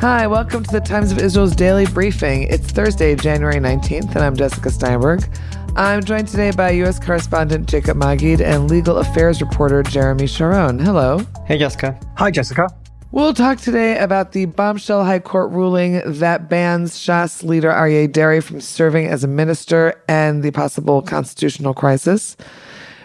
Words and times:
Hi, 0.00 0.28
welcome 0.28 0.62
to 0.62 0.70
the 0.70 0.80
Times 0.80 1.10
of 1.10 1.18
Israel's 1.18 1.56
daily 1.56 1.84
briefing. 1.84 2.44
It's 2.44 2.70
Thursday, 2.70 3.16
January 3.16 3.56
19th, 3.56 4.14
and 4.14 4.18
I'm 4.18 4.36
Jessica 4.36 4.70
Steinberg. 4.70 5.28
I'm 5.74 6.04
joined 6.04 6.28
today 6.28 6.52
by 6.52 6.70
U.S. 6.70 7.00
correspondent 7.00 7.68
Jacob 7.68 7.96
Magid 7.96 8.40
and 8.40 8.70
legal 8.70 8.98
affairs 8.98 9.40
reporter 9.40 9.82
Jeremy 9.82 10.28
Sharon. 10.28 10.78
Hello. 10.78 11.26
Hey, 11.46 11.58
Jessica. 11.58 11.98
Hi, 12.16 12.30
Jessica. 12.30 12.68
We'll 13.10 13.34
talk 13.34 13.58
today 13.58 13.98
about 13.98 14.30
the 14.30 14.44
bombshell 14.44 15.04
High 15.04 15.18
Court 15.18 15.50
ruling 15.50 16.00
that 16.04 16.48
bans 16.48 16.96
Shas 16.96 17.42
leader 17.42 17.70
Aryeh 17.70 18.12
Deri 18.12 18.40
from 18.40 18.60
serving 18.60 19.08
as 19.08 19.24
a 19.24 19.28
minister 19.28 20.00
and 20.06 20.44
the 20.44 20.52
possible 20.52 21.02
constitutional 21.02 21.74
crisis. 21.74 22.36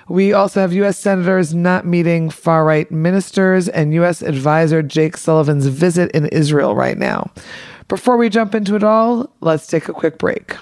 We 0.10 0.34
also 0.34 0.60
have 0.62 0.74
U.S. 0.74 0.98
senators 0.98 1.54
not 1.54 1.86
meeting 1.86 2.30
far 2.30 2.66
right 2.66 2.90
ministers 2.92 3.70
and 3.70 3.94
U.S. 3.94 4.22
advisor 4.22 4.82
Jake 4.82 5.18
Sullivan's 5.18 5.68
visit 5.68 6.12
in 6.12 6.26
Israel 6.28 6.76
right 6.76 6.98
now. 6.98 7.32
Before 7.88 8.18
we 8.18 8.30
jump 8.30 8.56
into 8.56 8.76
it 8.76 8.84
all, 8.84 9.30
let's 9.42 9.68
take 9.68 9.88
a 9.88 9.94
quick 9.94 10.18
break. 10.18 10.56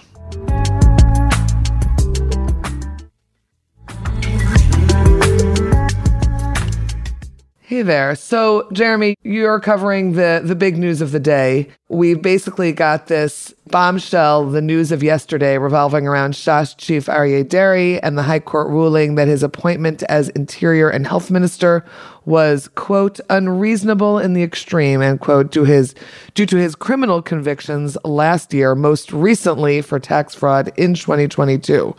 Hey 7.71 7.83
there. 7.83 8.15
So, 8.15 8.67
Jeremy, 8.73 9.15
you're 9.23 9.61
covering 9.61 10.11
the 10.11 10.41
the 10.43 10.57
big 10.57 10.77
news 10.77 10.99
of 10.99 11.13
the 11.13 11.21
day. 11.21 11.69
We've 11.87 12.21
basically 12.21 12.73
got 12.73 13.07
this 13.07 13.53
bombshell, 13.67 14.49
the 14.49 14.61
news 14.61 14.91
of 14.91 15.01
yesterday, 15.01 15.57
revolving 15.57 16.05
around 16.05 16.33
Shas 16.33 16.75
Chief 16.75 17.05
Aryeh 17.05 17.47
Deri 17.47 17.97
and 18.03 18.17
the 18.17 18.23
High 18.23 18.41
Court 18.41 18.67
ruling 18.67 19.15
that 19.15 19.29
his 19.29 19.41
appointment 19.41 20.03
as 20.09 20.27
Interior 20.27 20.89
and 20.89 21.07
Health 21.07 21.31
Minister 21.31 21.85
was 22.25 22.67
quote 22.75 23.21
unreasonable 23.29 24.19
in 24.19 24.33
the 24.33 24.43
extreme 24.43 25.01
end 25.01 25.21
quote 25.21 25.53
to 25.53 25.63
his 25.63 25.95
due 26.33 26.45
to 26.47 26.57
his 26.57 26.75
criminal 26.75 27.21
convictions 27.21 27.97
last 28.03 28.53
year, 28.53 28.75
most 28.75 29.13
recently 29.13 29.81
for 29.81 29.97
tax 29.97 30.35
fraud 30.35 30.73
in 30.75 30.93
2022. 30.93 31.95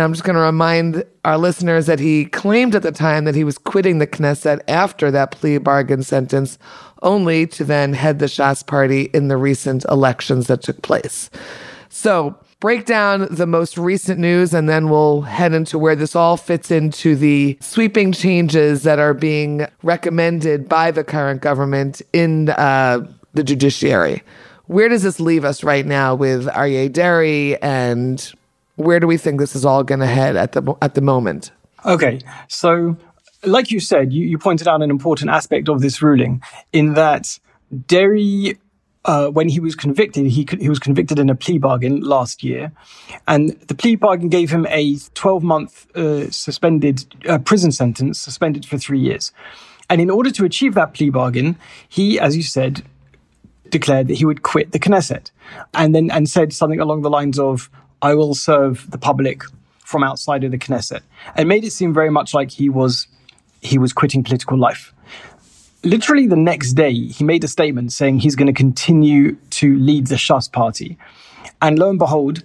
I'm 0.00 0.12
just 0.12 0.24
going 0.24 0.36
to 0.36 0.42
remind 0.42 1.04
our 1.24 1.38
listeners 1.38 1.86
that 1.86 1.98
he 1.98 2.26
claimed 2.26 2.74
at 2.74 2.82
the 2.82 2.92
time 2.92 3.24
that 3.24 3.34
he 3.34 3.44
was 3.44 3.58
quitting 3.58 3.98
the 3.98 4.06
Knesset 4.06 4.60
after 4.68 5.10
that 5.10 5.32
plea 5.32 5.58
bargain 5.58 6.02
sentence, 6.02 6.58
only 7.02 7.46
to 7.48 7.64
then 7.64 7.92
head 7.92 8.18
the 8.18 8.26
Shas 8.26 8.66
party 8.66 9.10
in 9.14 9.28
the 9.28 9.36
recent 9.36 9.84
elections 9.88 10.46
that 10.46 10.62
took 10.62 10.82
place. 10.82 11.30
So, 11.88 12.38
break 12.60 12.84
down 12.84 13.26
the 13.30 13.46
most 13.46 13.78
recent 13.78 14.20
news, 14.20 14.54
and 14.54 14.68
then 14.68 14.90
we'll 14.90 15.22
head 15.22 15.54
into 15.54 15.78
where 15.78 15.96
this 15.96 16.14
all 16.14 16.36
fits 16.36 16.70
into 16.70 17.16
the 17.16 17.58
sweeping 17.60 18.12
changes 18.12 18.82
that 18.82 18.98
are 18.98 19.14
being 19.14 19.66
recommended 19.82 20.68
by 20.68 20.90
the 20.90 21.02
current 21.02 21.40
government 21.40 22.02
in 22.12 22.50
uh, 22.50 23.06
the 23.34 23.42
judiciary. 23.42 24.22
Where 24.66 24.88
does 24.88 25.02
this 25.02 25.18
leave 25.18 25.44
us 25.44 25.64
right 25.64 25.84
now 25.84 26.14
with 26.14 26.46
Aryeh 26.46 26.92
Deri 26.92 27.60
and 27.60 28.32
where 28.80 29.00
do 29.00 29.06
we 29.06 29.16
think 29.16 29.38
this 29.38 29.54
is 29.54 29.64
all 29.64 29.84
going 29.84 30.00
to 30.00 30.06
head 30.06 30.36
at 30.36 30.52
the 30.52 30.74
at 30.82 30.94
the 30.94 31.00
moment? 31.00 31.52
Okay, 31.84 32.20
so 32.48 32.96
like 33.44 33.70
you 33.70 33.80
said, 33.80 34.12
you, 34.12 34.26
you 34.26 34.38
pointed 34.38 34.68
out 34.68 34.82
an 34.82 34.90
important 34.90 35.30
aspect 35.30 35.68
of 35.68 35.80
this 35.80 36.02
ruling 36.02 36.42
in 36.72 36.94
that 36.94 37.38
Deri. 37.86 38.58
uh, 39.06 39.28
when 39.28 39.48
he 39.48 39.60
was 39.60 39.74
convicted, 39.74 40.26
he, 40.26 40.46
he 40.60 40.68
was 40.68 40.78
convicted 40.78 41.18
in 41.18 41.30
a 41.30 41.34
plea 41.34 41.56
bargain 41.56 42.02
last 42.02 42.44
year, 42.44 42.70
and 43.26 43.50
the 43.68 43.74
plea 43.74 43.96
bargain 43.96 44.28
gave 44.28 44.50
him 44.50 44.66
a 44.68 44.96
12 45.14 45.42
month 45.42 45.96
uh, 45.96 46.30
suspended 46.30 47.06
uh, 47.26 47.38
prison 47.38 47.72
sentence, 47.72 48.20
suspended 48.20 48.66
for 48.66 48.76
three 48.76 48.98
years. 48.98 49.32
And 49.88 50.00
in 50.00 50.10
order 50.10 50.30
to 50.30 50.44
achieve 50.44 50.74
that 50.74 50.92
plea 50.94 51.10
bargain, 51.10 51.56
he, 51.88 52.20
as 52.20 52.36
you 52.36 52.42
said, 52.42 52.82
declared 53.70 54.08
that 54.08 54.18
he 54.18 54.24
would 54.24 54.42
quit 54.42 54.72
the 54.72 54.78
Knesset, 54.78 55.30
and 55.72 55.94
then 55.94 56.10
and 56.10 56.28
said 56.28 56.52
something 56.52 56.80
along 56.80 57.02
the 57.02 57.10
lines 57.10 57.38
of, 57.38 57.70
I 58.02 58.14
will 58.14 58.34
serve 58.34 58.90
the 58.90 58.98
public 58.98 59.42
from 59.84 60.02
outside 60.02 60.44
of 60.44 60.52
the 60.52 60.58
Knesset. 60.58 61.00
It 61.36 61.46
made 61.46 61.64
it 61.64 61.72
seem 61.72 61.92
very 61.92 62.10
much 62.10 62.32
like 62.34 62.50
he 62.50 62.68
was 62.68 63.06
he 63.60 63.76
was 63.76 63.92
quitting 63.92 64.24
political 64.24 64.56
life. 64.56 64.94
Literally 65.82 66.26
the 66.26 66.36
next 66.36 66.74
day, 66.74 66.92
he 66.92 67.24
made 67.24 67.44
a 67.44 67.48
statement 67.48 67.92
saying 67.92 68.20
he's 68.20 68.36
going 68.36 68.46
to 68.46 68.52
continue 68.52 69.36
to 69.50 69.76
lead 69.78 70.06
the 70.06 70.14
Shas 70.14 70.50
party. 70.50 70.96
And 71.60 71.78
lo 71.78 71.90
and 71.90 71.98
behold, 71.98 72.42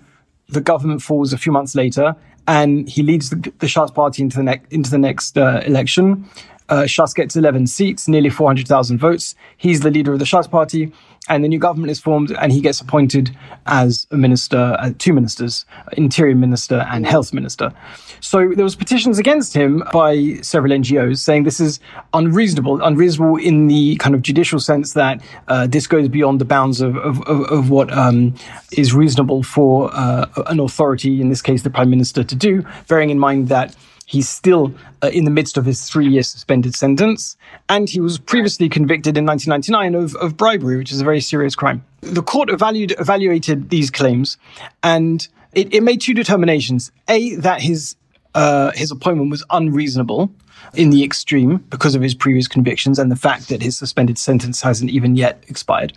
the 0.49 0.61
government 0.61 1.01
falls 1.01 1.33
a 1.33 1.37
few 1.37 1.51
months 1.51 1.75
later, 1.75 2.15
and 2.47 2.87
he 2.89 3.01
leads 3.01 3.29
the, 3.29 3.37
the 3.59 3.67
Shas 3.67 3.93
party 3.93 4.23
into 4.23 4.37
the, 4.37 4.43
ne- 4.43 4.61
into 4.71 4.89
the 4.89 4.97
next 4.97 5.37
uh, 5.37 5.61
election. 5.65 6.29
Uh, 6.67 6.83
Shas 6.83 7.13
gets 7.13 7.35
11 7.35 7.67
seats, 7.67 8.07
nearly 8.07 8.29
400,000 8.29 8.97
votes. 8.97 9.35
He's 9.57 9.81
the 9.81 9.91
leader 9.91 10.13
of 10.13 10.19
the 10.19 10.25
Shas 10.25 10.49
party 10.49 10.91
and 11.27 11.43
the 11.43 11.47
new 11.47 11.59
government 11.59 11.91
is 11.91 11.99
formed 11.99 12.31
and 12.31 12.51
he 12.51 12.61
gets 12.61 12.79
appointed 12.81 13.35
as 13.65 14.07
a 14.11 14.17
minister, 14.17 14.75
uh, 14.79 14.91
two 14.97 15.13
ministers, 15.13 15.65
interior 15.93 16.35
minister 16.35 16.85
and 16.89 17.05
health 17.05 17.33
minister. 17.33 17.71
So 18.19 18.53
there 18.55 18.63
was 18.63 18.75
petitions 18.75 19.17
against 19.17 19.53
him 19.53 19.83
by 19.91 20.35
several 20.41 20.71
NGOs 20.73 21.19
saying 21.19 21.43
this 21.43 21.59
is 21.59 21.79
unreasonable, 22.13 22.81
unreasonable 22.83 23.37
in 23.37 23.67
the 23.67 23.95
kind 23.97 24.15
of 24.15 24.21
judicial 24.21 24.59
sense 24.59 24.93
that 24.93 25.21
uh, 25.47 25.67
this 25.67 25.87
goes 25.87 26.07
beyond 26.07 26.41
the 26.41 26.45
bounds 26.45 26.81
of, 26.81 26.95
of, 26.97 27.21
of, 27.23 27.41
of 27.51 27.69
what 27.69 27.91
um, 27.91 28.33
is 28.71 28.93
reasonable 28.93 29.43
for 29.43 29.89
uh, 29.93 30.27
an 30.47 30.59
authority, 30.59 31.21
in 31.21 31.29
this 31.29 31.41
case 31.41 31.63
the 31.63 31.69
prime 31.69 31.89
minister, 31.89 32.23
to 32.23 32.35
do, 32.35 32.65
bearing 32.87 33.09
in 33.09 33.19
mind 33.19 33.47
that 33.49 33.75
He's 34.05 34.29
still 34.29 34.73
uh, 35.01 35.07
in 35.07 35.25
the 35.25 35.31
midst 35.31 35.57
of 35.57 35.65
his 35.65 35.89
three 35.89 36.07
year 36.07 36.23
suspended 36.23 36.75
sentence. 36.75 37.37
And 37.69 37.89
he 37.89 37.99
was 37.99 38.19
previously 38.19 38.69
convicted 38.69 39.17
in 39.17 39.25
1999 39.25 40.03
of, 40.03 40.15
of 40.15 40.37
bribery, 40.37 40.77
which 40.77 40.91
is 40.91 41.01
a 41.01 41.03
very 41.03 41.21
serious 41.21 41.55
crime. 41.55 41.83
The 42.01 42.21
court 42.21 42.49
evaluated, 42.49 42.99
evaluated 42.99 43.69
these 43.69 43.89
claims 43.89 44.37
and 44.83 45.27
it, 45.53 45.73
it 45.73 45.81
made 45.81 46.01
two 46.01 46.13
determinations. 46.13 46.91
A, 47.07 47.35
that 47.35 47.61
his, 47.61 47.95
uh, 48.35 48.71
his 48.71 48.91
appointment 48.91 49.31
was 49.31 49.43
unreasonable 49.49 50.31
in 50.73 50.89
the 50.89 51.03
extreme 51.03 51.57
because 51.69 51.95
of 51.95 52.01
his 52.01 52.13
previous 52.13 52.47
convictions 52.47 52.99
and 52.99 53.11
the 53.11 53.15
fact 53.15 53.49
that 53.49 53.61
his 53.61 53.77
suspended 53.77 54.17
sentence 54.17 54.61
hasn't 54.61 54.91
even 54.91 55.15
yet 55.15 55.43
expired. 55.47 55.93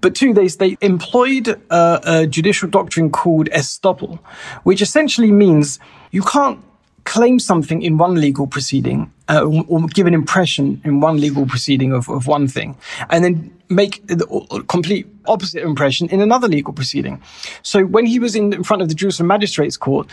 But 0.00 0.14
two, 0.14 0.34
they, 0.34 0.48
they 0.48 0.76
employed 0.80 1.48
a, 1.70 2.00
a 2.04 2.26
judicial 2.26 2.68
doctrine 2.68 3.10
called 3.10 3.48
estoppel, 3.50 4.18
which 4.64 4.82
essentially 4.82 5.30
means 5.30 5.78
you 6.10 6.22
can't 6.22 6.60
claim 7.04 7.38
something 7.38 7.82
in 7.82 7.98
one 7.98 8.14
legal 8.14 8.46
proceeding 8.46 9.12
uh, 9.28 9.44
or 9.68 9.86
give 9.88 10.06
an 10.06 10.14
impression 10.14 10.80
in 10.84 11.00
one 11.00 11.20
legal 11.20 11.46
proceeding 11.46 11.92
of, 11.92 12.08
of 12.08 12.26
one 12.26 12.48
thing 12.48 12.76
and 13.08 13.24
then 13.24 13.60
make 13.68 14.04
the 14.06 14.26
complete 14.68 15.06
opposite 15.26 15.62
impression 15.62 16.08
in 16.08 16.20
another 16.20 16.48
legal 16.48 16.72
proceeding. 16.72 17.22
So 17.62 17.84
when 17.84 18.06
he 18.06 18.18
was 18.18 18.34
in 18.34 18.64
front 18.64 18.82
of 18.82 18.88
the 18.88 18.94
Jerusalem 18.94 19.28
Magistrates 19.28 19.76
Court, 19.76 20.08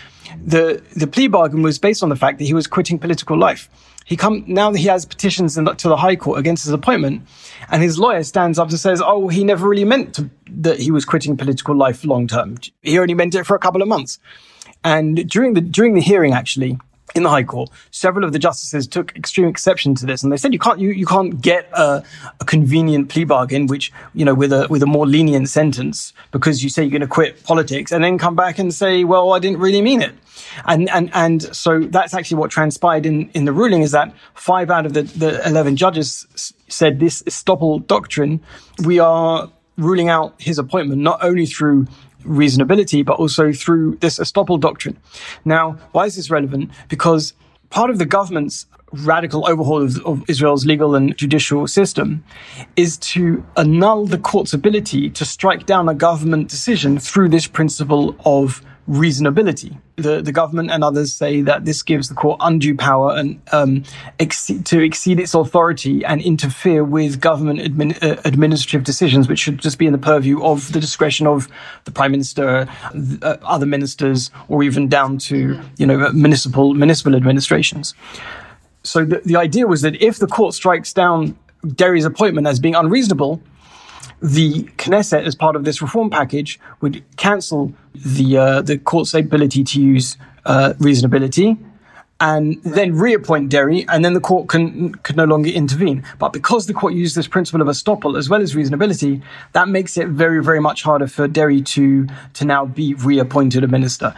the, 0.45 0.83
the 0.95 1.07
plea 1.07 1.27
bargain 1.27 1.63
was 1.63 1.79
based 1.79 2.03
on 2.03 2.09
the 2.09 2.15
fact 2.15 2.37
that 2.37 2.45
he 2.45 2.53
was 2.53 2.67
quitting 2.67 2.99
political 2.99 3.37
life. 3.37 3.69
He 4.05 4.15
come 4.15 4.45
now 4.47 4.71
that 4.71 4.77
he 4.79 4.85
has 4.85 5.05
petitions 5.05 5.55
the, 5.55 5.65
to 5.73 5.89
the 5.89 5.97
High 5.97 6.15
Court 6.15 6.39
against 6.39 6.63
his 6.63 6.71
appointment, 6.71 7.27
and 7.69 7.83
his 7.83 7.99
lawyer 7.99 8.23
stands 8.23 8.57
up 8.57 8.69
and 8.69 8.79
says, 8.79 9.01
"Oh, 9.03 9.27
he 9.27 9.43
never 9.43 9.67
really 9.67 9.83
meant 9.83 10.15
to, 10.15 10.29
that 10.49 10.79
he 10.79 10.91
was 10.91 11.03
quitting 11.03 11.35
political 11.35 11.75
life 11.75 12.05
long 12.05 12.25
term. 12.25 12.57
He 12.81 12.97
only 12.97 13.15
meant 13.15 13.35
it 13.35 13.45
for 13.45 13.53
a 13.53 13.59
couple 13.59 13.81
of 13.81 13.89
months." 13.89 14.17
And 14.83 15.27
during 15.29 15.53
the 15.53 15.61
during 15.61 15.95
the 15.95 16.01
hearing, 16.01 16.33
actually, 16.33 16.77
in 17.15 17.23
the 17.23 17.29
High 17.29 17.43
Court, 17.43 17.69
several 17.91 18.25
of 18.25 18.33
the 18.33 18.39
justices 18.39 18.87
took 18.87 19.15
extreme 19.15 19.47
exception 19.47 19.95
to 19.95 20.05
this, 20.05 20.23
and 20.23 20.31
they 20.31 20.37
said 20.37 20.53
you 20.53 20.59
can't 20.59 20.79
you, 20.79 20.89
you 20.89 21.05
can't 21.05 21.41
get 21.41 21.69
a, 21.73 22.03
a 22.39 22.45
convenient 22.45 23.09
plea 23.09 23.23
bargain, 23.23 23.67
which 23.67 23.91
you 24.13 24.25
know 24.25 24.33
with 24.33 24.51
a 24.51 24.67
with 24.69 24.83
a 24.83 24.85
more 24.85 25.07
lenient 25.07 25.49
sentence 25.49 26.13
because 26.31 26.63
you 26.63 26.69
say 26.69 26.83
you're 26.83 26.91
going 26.91 27.01
to 27.01 27.07
quit 27.07 27.43
politics, 27.43 27.91
and 27.91 28.03
then 28.03 28.17
come 28.17 28.35
back 28.35 28.59
and 28.59 28.73
say, 28.73 29.03
well, 29.03 29.33
I 29.33 29.39
didn't 29.39 29.59
really 29.59 29.81
mean 29.81 30.01
it. 30.01 30.13
And 30.65 30.89
and 30.89 31.09
and 31.13 31.55
so 31.55 31.79
that's 31.79 32.13
actually 32.13 32.37
what 32.37 32.51
transpired 32.51 33.05
in 33.05 33.29
in 33.33 33.45
the 33.45 33.53
ruling 33.53 33.81
is 33.81 33.91
that 33.91 34.13
five 34.33 34.69
out 34.69 34.85
of 34.85 34.93
the 34.93 35.03
the 35.03 35.47
eleven 35.47 35.75
judges 35.75 36.53
said 36.67 36.99
this 36.99 37.23
estoppel 37.23 37.85
doctrine. 37.87 38.41
We 38.83 38.99
are 38.99 39.49
ruling 39.77 40.09
out 40.09 40.33
his 40.39 40.57
appointment 40.57 41.01
not 41.01 41.23
only 41.23 41.45
through 41.45 41.87
reasonability, 42.27 43.05
but 43.05 43.17
also 43.19 43.51
through 43.51 43.97
this 43.97 44.19
estoppel 44.19 44.59
doctrine. 44.59 44.97
Now, 45.45 45.77
why 45.91 46.05
is 46.05 46.15
this 46.15 46.29
relevant? 46.29 46.71
Because 46.89 47.33
part 47.69 47.89
of 47.89 47.97
the 47.97 48.05
government's 48.05 48.65
radical 48.93 49.47
overhaul 49.47 49.83
of, 49.83 50.05
of, 50.05 50.29
Israel's 50.29 50.65
legal 50.65 50.95
and 50.95 51.17
judicial 51.17 51.67
system 51.67 52.23
is 52.75 52.97
to 52.97 53.43
annul 53.57 54.05
the 54.05 54.17
court's 54.17 54.53
ability 54.53 55.09
to 55.09 55.25
strike 55.25 55.65
down 55.65 55.89
a 55.89 55.93
government 55.93 56.49
decision 56.49 56.97
through 56.97 57.29
this 57.29 57.47
principle 57.47 58.15
of 58.23 58.61
reasonability. 58.87 59.77
The, 59.97 60.21
the 60.21 60.31
government 60.31 60.71
and 60.71 60.83
others 60.83 61.13
say 61.13 61.41
that 61.41 61.65
this 61.65 61.83
gives 61.83 62.07
the 62.07 62.15
court 62.15 62.37
undue 62.39 62.75
power 62.75 63.15
and 63.15 63.41
um, 63.51 63.83
to 64.19 64.79
exceed 64.79 65.19
its 65.19 65.33
authority 65.33 66.05
and 66.05 66.21
interfere 66.21 66.83
with 66.83 67.19
government 67.19 67.59
admin, 67.59 68.01
uh, 68.01 68.21
administrative 68.23 68.83
decisions, 68.83 69.27
which 69.27 69.39
should 69.39 69.57
just 69.57 69.77
be 69.77 69.85
in 69.85 69.91
the 69.91 69.97
purview 69.97 70.41
of 70.43 70.71
the 70.71 70.79
discretion 70.79 71.27
of 71.27 71.47
the 71.85 71.91
prime 71.91 72.11
minister, 72.11 72.67
uh, 73.21 73.37
other 73.43 73.65
ministers, 73.65 74.31
or 74.47 74.63
even 74.63 74.87
down 74.87 75.17
to 75.17 75.59
you 75.77 75.85
know 75.85 76.11
municipal 76.13 76.73
municipal 76.73 77.15
administrations. 77.15 77.93
So 78.83 79.03
the, 79.03 79.21
the 79.25 79.35
idea 79.35 79.67
was 79.67 79.81
that 79.81 80.01
if 80.01 80.17
the 80.17 80.27
court 80.27 80.53
strikes 80.53 80.93
down 80.93 81.37
Deri's 81.65 82.05
appointment 82.05 82.47
as 82.47 82.59
being 82.59 82.75
unreasonable, 82.75 83.41
the 84.21 84.63
Knesset, 84.77 85.25
as 85.25 85.35
part 85.35 85.55
of 85.55 85.63
this 85.63 85.81
reform 85.81 86.09
package, 86.09 86.59
would 86.81 87.03
cancel 87.17 87.73
the 87.93 88.37
uh, 88.37 88.61
the 88.61 88.77
court's 88.77 89.13
ability 89.13 89.63
to 89.63 89.81
use 89.81 90.17
uh, 90.45 90.73
reasonability 90.79 91.57
and 92.19 92.61
then 92.63 92.95
reappoint 92.95 93.49
Deri, 93.49 93.85
and 93.89 94.03
then 94.03 94.13
the 94.13 94.19
court 94.19 94.49
can 94.49 94.93
can 94.95 95.15
no 95.15 95.25
longer 95.25 95.49
intervene. 95.49 96.03
But 96.19 96.33
because 96.33 96.65
the 96.65 96.73
court 96.73 96.93
used 96.93 97.15
this 97.15 97.27
principle 97.27 97.61
of 97.61 97.67
estoppel 97.67 98.17
as 98.17 98.29
well 98.29 98.41
as 98.41 98.55
reasonability, 98.55 99.21
that 99.53 99.67
makes 99.67 99.97
it 99.97 100.07
very, 100.07 100.43
very 100.43 100.59
much 100.59 100.83
harder 100.83 101.07
for 101.07 101.27
Deri 101.27 101.61
to 101.61 102.07
to 102.33 102.45
now 102.45 102.65
be 102.65 102.93
reappointed 102.95 103.63
a 103.63 103.67
minister. 103.67 104.15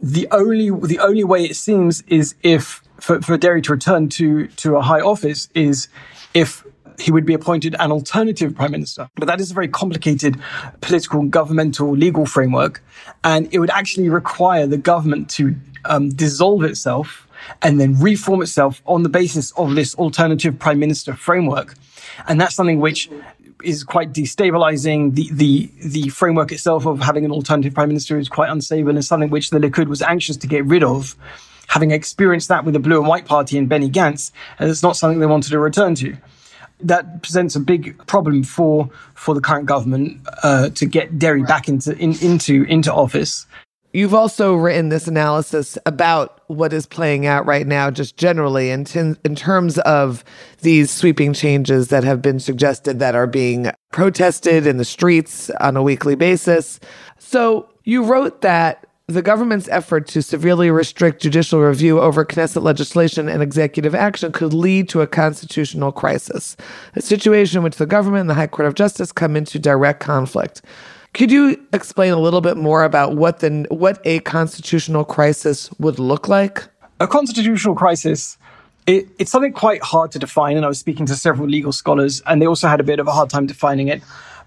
The 0.00 0.28
only 0.30 0.70
the 0.70 0.98
only 1.00 1.24
way 1.24 1.44
it 1.44 1.56
seems 1.56 2.02
is 2.02 2.34
if 2.42 2.82
for, 2.98 3.20
for 3.20 3.36
Deri 3.36 3.62
to 3.62 3.72
return 3.72 4.08
to 4.10 4.46
to 4.46 4.76
a 4.76 4.82
high 4.82 5.00
office 5.00 5.48
is 5.54 5.88
if 6.34 6.64
he 7.00 7.10
would 7.10 7.26
be 7.26 7.34
appointed 7.34 7.74
an 7.78 7.90
alternative 7.90 8.54
prime 8.54 8.70
minister. 8.70 9.08
But 9.16 9.26
that 9.26 9.40
is 9.40 9.50
a 9.50 9.54
very 9.54 9.68
complicated 9.68 10.38
political, 10.80 11.22
governmental, 11.24 11.90
legal 11.92 12.26
framework. 12.26 12.82
And 13.24 13.48
it 13.52 13.58
would 13.58 13.70
actually 13.70 14.08
require 14.08 14.66
the 14.66 14.78
government 14.78 15.30
to 15.30 15.56
um, 15.84 16.10
dissolve 16.10 16.62
itself 16.64 17.26
and 17.62 17.80
then 17.80 17.98
reform 17.98 18.42
itself 18.42 18.82
on 18.86 19.02
the 19.02 19.08
basis 19.08 19.50
of 19.52 19.74
this 19.74 19.94
alternative 19.94 20.58
prime 20.58 20.78
minister 20.78 21.14
framework. 21.14 21.74
And 22.28 22.40
that's 22.40 22.54
something 22.54 22.80
which 22.80 23.10
is 23.64 23.84
quite 23.84 24.12
destabilizing. 24.12 25.14
The, 25.14 25.30
the, 25.32 25.70
the 25.82 26.08
framework 26.10 26.52
itself 26.52 26.86
of 26.86 27.00
having 27.00 27.24
an 27.24 27.30
alternative 27.30 27.74
prime 27.74 27.88
minister 27.88 28.18
is 28.18 28.28
quite 28.28 28.50
unstable 28.50 28.90
and 28.90 29.04
something 29.04 29.30
which 29.30 29.50
the 29.50 29.58
Likud 29.58 29.88
was 29.88 30.02
anxious 30.02 30.36
to 30.38 30.46
get 30.46 30.64
rid 30.66 30.82
of. 30.82 31.16
Having 31.68 31.92
experienced 31.92 32.48
that 32.48 32.64
with 32.64 32.74
the 32.74 32.80
blue 32.80 32.98
and 32.98 33.06
white 33.06 33.26
party 33.26 33.56
and 33.56 33.68
Benny 33.68 33.88
Gantz, 33.88 34.32
and 34.58 34.68
it's 34.68 34.82
not 34.82 34.96
something 34.96 35.20
they 35.20 35.26
wanted 35.26 35.50
to 35.50 35.58
return 35.60 35.94
to 35.96 36.16
that 36.82 37.22
presents 37.22 37.56
a 37.56 37.60
big 37.60 37.96
problem 38.06 38.42
for 38.42 38.88
for 39.14 39.34
the 39.34 39.40
current 39.40 39.66
government 39.66 40.20
uh, 40.42 40.70
to 40.70 40.86
get 40.86 41.18
Deri 41.18 41.42
back 41.42 41.68
into 41.68 41.96
in, 41.98 42.16
into 42.22 42.64
into 42.64 42.92
office. 42.92 43.46
You've 43.92 44.14
also 44.14 44.54
written 44.54 44.88
this 44.88 45.08
analysis 45.08 45.76
about 45.84 46.42
what 46.46 46.72
is 46.72 46.86
playing 46.86 47.26
out 47.26 47.44
right 47.46 47.66
now, 47.66 47.90
just 47.90 48.16
generally, 48.16 48.70
in, 48.70 48.84
t- 48.84 49.16
in 49.24 49.34
terms 49.34 49.78
of 49.80 50.22
these 50.60 50.92
sweeping 50.92 51.32
changes 51.32 51.88
that 51.88 52.04
have 52.04 52.22
been 52.22 52.38
suggested 52.38 53.00
that 53.00 53.16
are 53.16 53.26
being 53.26 53.72
protested 53.90 54.64
in 54.64 54.76
the 54.76 54.84
streets 54.84 55.50
on 55.58 55.76
a 55.76 55.82
weekly 55.82 56.14
basis. 56.14 56.78
So 57.18 57.68
you 57.82 58.04
wrote 58.04 58.42
that 58.42 58.86
the 59.10 59.22
government's 59.22 59.68
effort 59.68 60.06
to 60.08 60.22
severely 60.22 60.70
restrict 60.70 61.22
judicial 61.22 61.60
review 61.60 62.00
over 62.00 62.24
Knesset 62.24 62.62
legislation 62.62 63.28
and 63.28 63.42
executive 63.42 63.94
action 63.94 64.32
could 64.32 64.54
lead 64.54 64.88
to 64.90 65.00
a 65.00 65.06
constitutional 65.06 65.92
crisis, 65.92 66.56
a 66.94 67.02
situation 67.02 67.58
in 67.58 67.64
which 67.64 67.76
the 67.76 67.86
government 67.86 68.22
and 68.22 68.30
the 68.30 68.34
High 68.34 68.46
Court 68.46 68.66
of 68.66 68.74
Justice 68.74 69.12
come 69.12 69.36
into 69.36 69.58
direct 69.58 70.00
conflict. 70.00 70.62
Could 71.12 71.32
you 71.32 71.60
explain 71.72 72.12
a 72.12 72.20
little 72.20 72.40
bit 72.40 72.56
more 72.56 72.84
about 72.84 73.16
what 73.16 73.40
the 73.40 73.66
what 73.70 74.00
a 74.04 74.20
constitutional 74.20 75.04
crisis 75.04 75.70
would 75.78 75.98
look 75.98 76.28
like? 76.28 76.68
A 77.00 77.06
constitutional 77.06 77.74
crisis 77.74 78.38
it, 78.86 79.08
it's 79.18 79.30
something 79.30 79.52
quite 79.52 79.82
hard 79.82 80.10
to 80.12 80.18
define, 80.18 80.56
and 80.56 80.64
I 80.64 80.68
was 80.68 80.78
speaking 80.78 81.06
to 81.06 81.14
several 81.14 81.48
legal 81.48 81.72
scholars, 81.72 82.22
and 82.26 82.40
they 82.40 82.46
also 82.46 82.68
had 82.68 82.80
a 82.80 82.82
bit 82.82 82.98
of 82.98 83.06
a 83.06 83.12
hard 83.12 83.30
time 83.30 83.46
defining 83.46 83.88
it. 83.88 84.02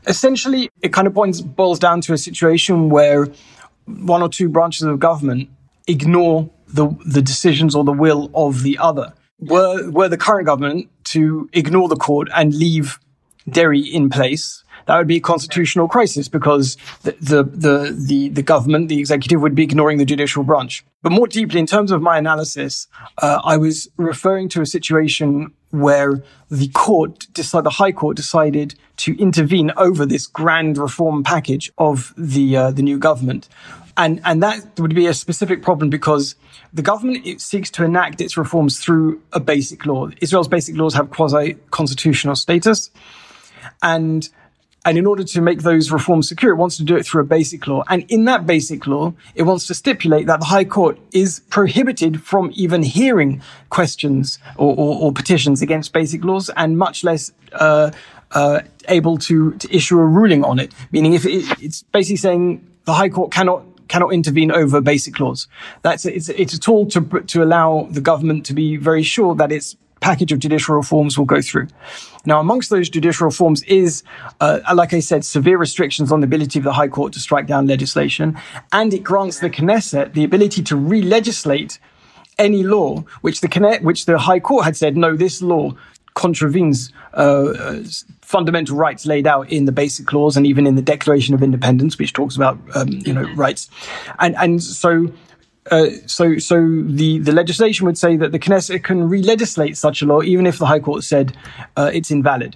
Essentially, 0.07 0.69
it 0.81 0.91
kind 0.91 1.07
of 1.07 1.13
boils, 1.13 1.41
boils 1.41 1.79
down 1.79 2.01
to 2.01 2.13
a 2.13 2.17
situation 2.17 2.89
where 2.89 3.27
one 3.85 4.21
or 4.21 4.29
two 4.29 4.49
branches 4.49 4.83
of 4.83 4.99
government 4.99 5.49
ignore 5.87 6.49
the, 6.67 6.89
the 7.05 7.21
decisions 7.21 7.75
or 7.75 7.83
the 7.83 7.91
will 7.91 8.31
of 8.33 8.63
the 8.63 8.77
other. 8.77 9.13
Were, 9.39 9.89
were 9.89 10.07
the 10.07 10.17
current 10.17 10.45
government 10.45 10.89
to 11.05 11.49
ignore 11.53 11.89
the 11.89 11.95
court 11.95 12.29
and 12.33 12.53
leave 12.53 12.99
Deri 13.49 13.81
in 13.81 14.09
place, 14.09 14.63
that 14.85 14.97
would 14.97 15.07
be 15.07 15.17
a 15.17 15.21
constitutional 15.21 15.87
crisis 15.87 16.27
because 16.27 16.77
the, 17.03 17.11
the, 17.19 17.43
the, 17.43 17.97
the, 17.97 18.29
the 18.29 18.41
government, 18.41 18.89
the 18.89 18.99
executive 18.99 19.41
would 19.41 19.55
be 19.55 19.63
ignoring 19.63 19.97
the 19.97 20.05
judicial 20.05 20.43
branch. 20.43 20.85
But 21.01 21.11
more 21.11 21.27
deeply, 21.27 21.59
in 21.59 21.65
terms 21.65 21.91
of 21.91 22.01
my 22.01 22.17
analysis, 22.17 22.87
uh, 23.17 23.41
I 23.43 23.57
was 23.57 23.89
referring 23.97 24.49
to 24.49 24.61
a 24.61 24.65
situation 24.65 25.53
where 25.73 26.23
the 26.51 26.67
court, 26.69 27.25
decide, 27.33 27.63
the 27.63 27.71
High 27.71 27.91
Court 27.91 28.15
decided 28.15 28.75
to 28.97 29.17
intervene 29.17 29.71
over 29.75 30.05
this 30.05 30.27
grand 30.27 30.77
reform 30.77 31.23
package 31.23 31.71
of 31.79 32.13
the, 32.15 32.55
uh, 32.55 32.71
the 32.71 32.83
new 32.83 32.99
government. 32.99 33.49
And, 33.97 34.21
and 34.23 34.43
that 34.43 34.79
would 34.79 34.93
be 34.93 35.07
a 35.07 35.13
specific 35.13 35.63
problem 35.63 35.89
because 35.89 36.35
the 36.73 36.83
government 36.83 37.41
seeks 37.41 37.71
to 37.71 37.83
enact 37.83 38.21
its 38.21 38.37
reforms 38.37 38.79
through 38.79 39.21
a 39.33 39.39
basic 39.39 39.85
law. 39.85 40.09
Israel's 40.21 40.47
basic 40.47 40.75
laws 40.77 40.93
have 40.93 41.09
quasi 41.09 41.55
constitutional 41.71 42.35
status. 42.35 42.91
And 43.81 44.29
and 44.85 44.97
in 44.97 45.05
order 45.05 45.23
to 45.23 45.41
make 45.41 45.61
those 45.61 45.91
reforms 45.91 46.27
secure, 46.27 46.51
it 46.51 46.57
wants 46.57 46.75
to 46.77 46.83
do 46.83 46.97
it 46.97 47.05
through 47.05 47.21
a 47.21 47.25
basic 47.25 47.67
law. 47.67 47.83
And 47.87 48.03
in 48.09 48.25
that 48.25 48.45
basic 48.45 48.85
law, 48.85 49.13
it 49.33 49.43
wants 49.43 49.65
to 49.67 49.73
stipulate 49.73 50.27
that 50.27 50.41
the 50.41 50.47
High 50.47 50.65
Court 50.65 50.99
is 51.13 51.39
prohibited 51.49 52.21
from 52.21 52.51
even 52.53 52.83
hearing 52.83 53.41
questions 53.69 54.39
or, 54.57 54.75
or, 54.75 55.01
or 55.03 55.11
petitions 55.13 55.61
against 55.61 55.93
basic 55.93 56.25
laws 56.25 56.49
and 56.57 56.77
much 56.77 57.03
less, 57.03 57.31
uh, 57.53 57.91
uh, 58.31 58.61
able 58.89 59.17
to, 59.19 59.53
to 59.53 59.73
issue 59.73 59.97
a 59.97 60.05
ruling 60.05 60.43
on 60.43 60.59
it. 60.59 60.73
Meaning 60.91 61.13
if 61.13 61.25
it, 61.25 61.45
it's 61.61 61.83
basically 61.83 62.17
saying 62.17 62.67
the 62.83 62.93
High 62.93 63.09
Court 63.09 63.31
cannot 63.31 63.63
cannot 63.89 64.13
intervene 64.13 64.49
over 64.51 64.81
basic 64.81 65.19
laws. 65.19 65.47
That's 65.81 66.05
it's 66.05 66.29
it's 66.29 66.53
a 66.53 66.59
tool 66.59 66.87
to 66.87 67.01
to 67.01 67.43
allow 67.43 67.87
the 67.91 68.01
government 68.01 68.45
to 68.47 68.53
be 68.53 68.75
very 68.77 69.03
sure 69.03 69.35
that 69.35 69.51
its 69.51 69.77
package 70.03 70.31
of 70.33 70.39
judicial 70.39 70.75
reforms 70.75 71.17
will 71.17 71.25
go 71.25 71.41
through. 71.41 71.67
Now, 72.25 72.39
amongst 72.39 72.69
those 72.69 72.89
judicial 72.89 73.25
reforms 73.25 73.63
is, 73.63 74.03
uh, 74.39 74.59
like 74.73 74.93
I 74.93 74.99
said, 74.99 75.25
severe 75.25 75.57
restrictions 75.57 76.11
on 76.11 76.19
the 76.19 76.25
ability 76.25 76.59
of 76.59 76.65
the 76.65 76.73
High 76.73 76.89
Court 76.89 77.13
to 77.13 77.19
strike 77.19 77.47
down 77.47 77.67
legislation, 77.67 78.37
and 78.71 78.93
it 78.93 79.03
grants 79.03 79.39
the 79.39 79.49
Knesset 79.49 80.13
the 80.13 80.23
ability 80.23 80.61
to 80.63 80.75
re-legislate 80.75 81.79
any 82.37 82.63
law 82.63 83.03
which 83.21 83.41
the 83.41 83.47
Knesset, 83.47 83.81
which 83.83 84.05
the 84.05 84.17
High 84.17 84.39
Court 84.39 84.65
had 84.65 84.75
said, 84.75 84.97
no, 84.97 85.15
this 85.15 85.41
law 85.41 85.71
contravenes 86.15 86.91
uh, 87.13 87.83
fundamental 88.21 88.75
rights 88.75 89.05
laid 89.05 89.27
out 89.27 89.51
in 89.51 89.65
the 89.65 89.71
Basic 89.71 90.05
Clause 90.05 90.37
and 90.37 90.45
even 90.45 90.67
in 90.67 90.75
the 90.75 90.81
Declaration 90.81 91.33
of 91.33 91.41
Independence, 91.41 91.97
which 91.97 92.13
talks 92.13 92.35
about 92.35 92.57
um, 92.75 92.89
you 92.89 93.13
know 93.13 93.27
rights, 93.35 93.69
and 94.19 94.35
and 94.35 94.61
so 94.61 95.11
uh, 95.71 95.87
so, 96.05 96.37
so 96.37 96.57
the, 96.85 97.19
the 97.19 97.31
legislation 97.31 97.85
would 97.85 97.97
say 97.97 98.17
that 98.17 98.31
the 98.31 98.39
Knesset 98.39 98.83
can 98.83 99.07
re-legislate 99.07 99.77
such 99.77 100.01
a 100.01 100.05
law, 100.05 100.21
even 100.21 100.45
if 100.45 100.57
the 100.57 100.65
High 100.65 100.79
Court 100.79 101.03
said 101.03 101.35
uh, 101.77 101.89
it's 101.93 102.11
invalid. 102.11 102.55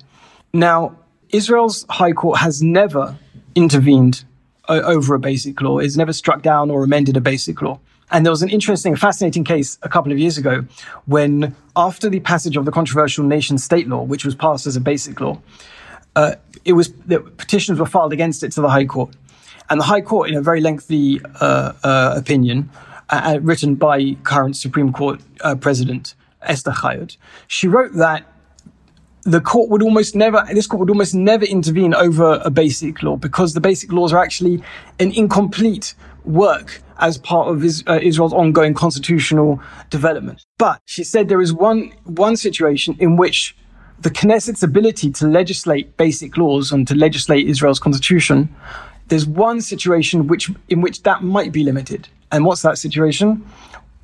Now, 0.54 0.98
Israel's 1.30 1.86
High 1.90 2.14
Court 2.14 2.40
has 2.40 2.62
never 2.62 3.18
intervened 3.56 4.26
uh, 4.70 4.82
over 4.84 5.16
a 5.16 5.20
basic 5.20 5.62
law. 5.62 5.80
It's 5.80 5.98
never 5.98 6.14
struck 6.14 6.42
down 6.42 6.70
or 6.70 6.84
amended 6.84 7.18
a 7.18 7.22
basic 7.22 7.62
law. 7.62 7.80
And 8.10 8.26
there 8.26 8.32
was 8.32 8.42
an 8.42 8.50
interesting, 8.50 8.96
fascinating 8.96 9.44
case 9.44 9.78
a 9.82 9.90
couple 9.90 10.12
of 10.12 10.18
years 10.18 10.38
ago 10.38 10.66
when, 11.06 11.56
after 11.76 12.10
the 12.10 12.22
passage 12.22 12.56
of 12.56 12.64
the 12.64 12.72
controversial 12.72 13.26
nation 13.26 13.58
state 13.58 13.88
law, 13.88 14.04
which 14.04 14.24
was 14.24 14.34
passed 14.34 14.66
as 14.66 14.78
a 14.78 14.82
basic 14.82 15.20
law, 15.20 15.42
uh, 16.16 16.36
it 16.64 16.74
was 16.74 16.88
petitions 16.88 17.80
were 17.80 17.86
filed 17.86 18.14
against 18.14 18.44
it 18.44 18.52
to 18.54 18.62
the 18.62 18.70
High 18.70 18.86
Court. 18.86 19.14
And 19.70 19.82
the 19.82 19.86
High 19.86 20.02
Court, 20.02 20.30
in 20.30 20.38
a 20.38 20.42
very 20.42 20.62
lengthy 20.62 21.20
uh, 21.42 21.74
uh, 21.84 22.14
opinion, 22.16 22.70
uh, 23.10 23.36
uh, 23.36 23.40
written 23.42 23.76
by 23.76 24.16
current 24.24 24.56
Supreme 24.56 24.92
Court 24.92 25.22
uh, 25.42 25.56
President 25.56 26.16
Esther 26.42 26.72
Hayut. 26.72 27.18
She 27.48 27.68
wrote 27.68 27.94
that 27.94 28.26
the 29.24 29.42
court 29.42 29.70
would 29.70 29.84
almost 29.84 30.16
never, 30.16 30.46
this 30.54 30.68
court 30.68 30.80
would 30.80 30.90
almost 30.90 31.14
never 31.14 31.44
intervene 31.44 31.94
over 31.94 32.42
a 32.46 32.50
basic 32.50 33.04
law 33.04 33.18
because 33.18 33.54
the 33.54 33.60
basic 33.60 33.92
laws 33.92 34.14
are 34.14 34.24
actually 34.24 34.64
an 35.00 35.12
incomplete 35.12 35.96
work 36.24 36.82
as 37.00 37.18
part 37.18 37.50
of 37.50 37.64
uh, 37.64 38.00
Israel's 38.02 38.34
ongoing 38.34 38.74
constitutional 38.74 39.62
development. 39.90 40.46
But 40.58 40.82
she 40.86 41.04
said 41.04 41.28
there 41.28 41.42
is 41.42 41.54
one, 41.54 41.92
one 42.06 42.38
situation 42.38 42.96
in 43.00 43.18
which 43.18 43.56
the 44.00 44.10
Knesset's 44.10 44.64
ability 44.64 45.12
to 45.12 45.28
legislate 45.28 45.98
basic 45.98 46.38
laws 46.38 46.72
and 46.72 46.88
to 46.88 46.96
legislate 46.96 47.48
Israel's 47.48 47.80
constitution, 47.80 48.54
there's 49.08 49.26
one 49.26 49.62
situation 49.62 50.28
which, 50.28 50.50
in 50.70 50.82
which 50.82 51.04
that 51.04 51.24
might 51.24 51.52
be 51.52 51.64
limited. 51.64 52.08
And 52.32 52.46
what's 52.46 52.62
that 52.62 52.78
situation? 52.78 53.46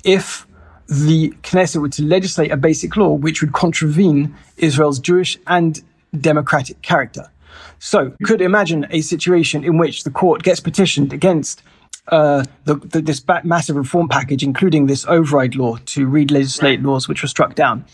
If 0.04 0.46
the 0.88 1.30
Knesset 1.42 1.80
were 1.80 1.88
to 1.88 2.02
legislate 2.02 2.50
a 2.50 2.56
basic 2.56 2.96
law 2.96 3.14
which 3.14 3.40
would 3.40 3.52
contravene 3.52 4.34
Israel's 4.56 4.98
Jewish 4.98 5.38
and 5.46 5.82
democratic 6.20 6.82
character. 6.82 7.30
So 7.78 8.14
you 8.18 8.26
could 8.26 8.40
imagine 8.40 8.86
a 8.90 9.00
situation 9.00 9.64
in 9.64 9.78
which 9.78 10.04
the 10.04 10.10
court 10.10 10.42
gets 10.42 10.60
petitioned 10.60 11.12
against 11.12 11.62
uh, 12.08 12.44
the, 12.64 12.74
the, 12.74 13.00
this 13.00 13.24
massive 13.44 13.76
reform 13.76 14.08
package, 14.08 14.42
including 14.42 14.86
this 14.86 15.06
override 15.06 15.54
law 15.54 15.78
to 15.86 16.06
re-legislate 16.06 16.82
laws 16.82 17.08
which 17.08 17.22
were 17.22 17.28
struck 17.28 17.54
down. 17.54 17.84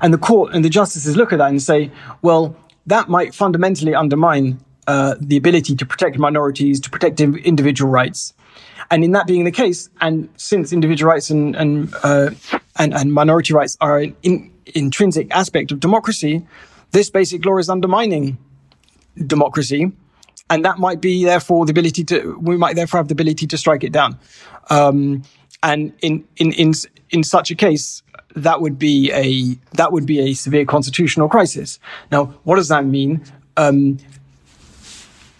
And 0.00 0.14
the 0.14 0.18
court 0.18 0.54
and 0.54 0.64
the 0.64 0.68
justices 0.68 1.16
look 1.16 1.32
at 1.32 1.38
that 1.38 1.50
and 1.50 1.60
say, 1.60 1.90
well, 2.22 2.56
that 2.86 3.08
might 3.08 3.34
fundamentally 3.34 3.94
undermine 3.94 4.60
uh, 4.86 5.16
the 5.20 5.36
ability 5.36 5.74
to 5.74 5.84
protect 5.84 6.16
minorities, 6.16 6.80
to 6.80 6.90
protect 6.90 7.20
individual 7.20 7.90
rights. 7.90 8.34
And 8.90 9.04
in 9.04 9.12
that 9.12 9.26
being 9.26 9.44
the 9.44 9.52
case, 9.52 9.90
and 10.00 10.28
since 10.36 10.72
individual 10.72 11.10
rights 11.10 11.30
and 11.30 11.56
and 11.56 11.94
uh, 12.02 12.30
and, 12.76 12.94
and, 12.94 13.12
minority 13.12 13.52
rights 13.54 13.76
are 13.80 13.98
an 13.98 14.16
in, 14.22 14.52
intrinsic 14.74 15.34
aspect 15.34 15.72
of 15.72 15.80
democracy, 15.80 16.46
this 16.92 17.10
basic 17.10 17.44
law 17.44 17.58
is 17.58 17.68
undermining 17.68 18.38
democracy. 19.26 19.92
And 20.48 20.64
that 20.64 20.78
might 20.78 21.00
be 21.00 21.24
therefore 21.24 21.66
the 21.66 21.70
ability 21.70 22.04
to, 22.04 22.38
we 22.40 22.56
might 22.56 22.76
therefore 22.76 22.98
have 22.98 23.08
the 23.08 23.14
ability 23.14 23.46
to 23.48 23.58
strike 23.58 23.82
it 23.82 23.92
down. 23.92 24.18
Um, 24.70 25.22
and 25.62 25.92
in, 26.02 26.24
in, 26.36 26.52
in, 26.52 26.72
in 27.10 27.24
such 27.24 27.50
a 27.50 27.54
case, 27.54 28.02
that 28.36 28.60
would 28.60 28.78
be 28.78 29.10
a, 29.12 29.58
that 29.76 29.92
would 29.92 30.06
be 30.06 30.20
a 30.20 30.34
severe 30.34 30.64
constitutional 30.64 31.28
crisis. 31.28 31.80
Now, 32.12 32.26
what 32.44 32.56
does 32.56 32.68
that 32.68 32.84
mean? 32.84 33.24
Um, 33.56 33.98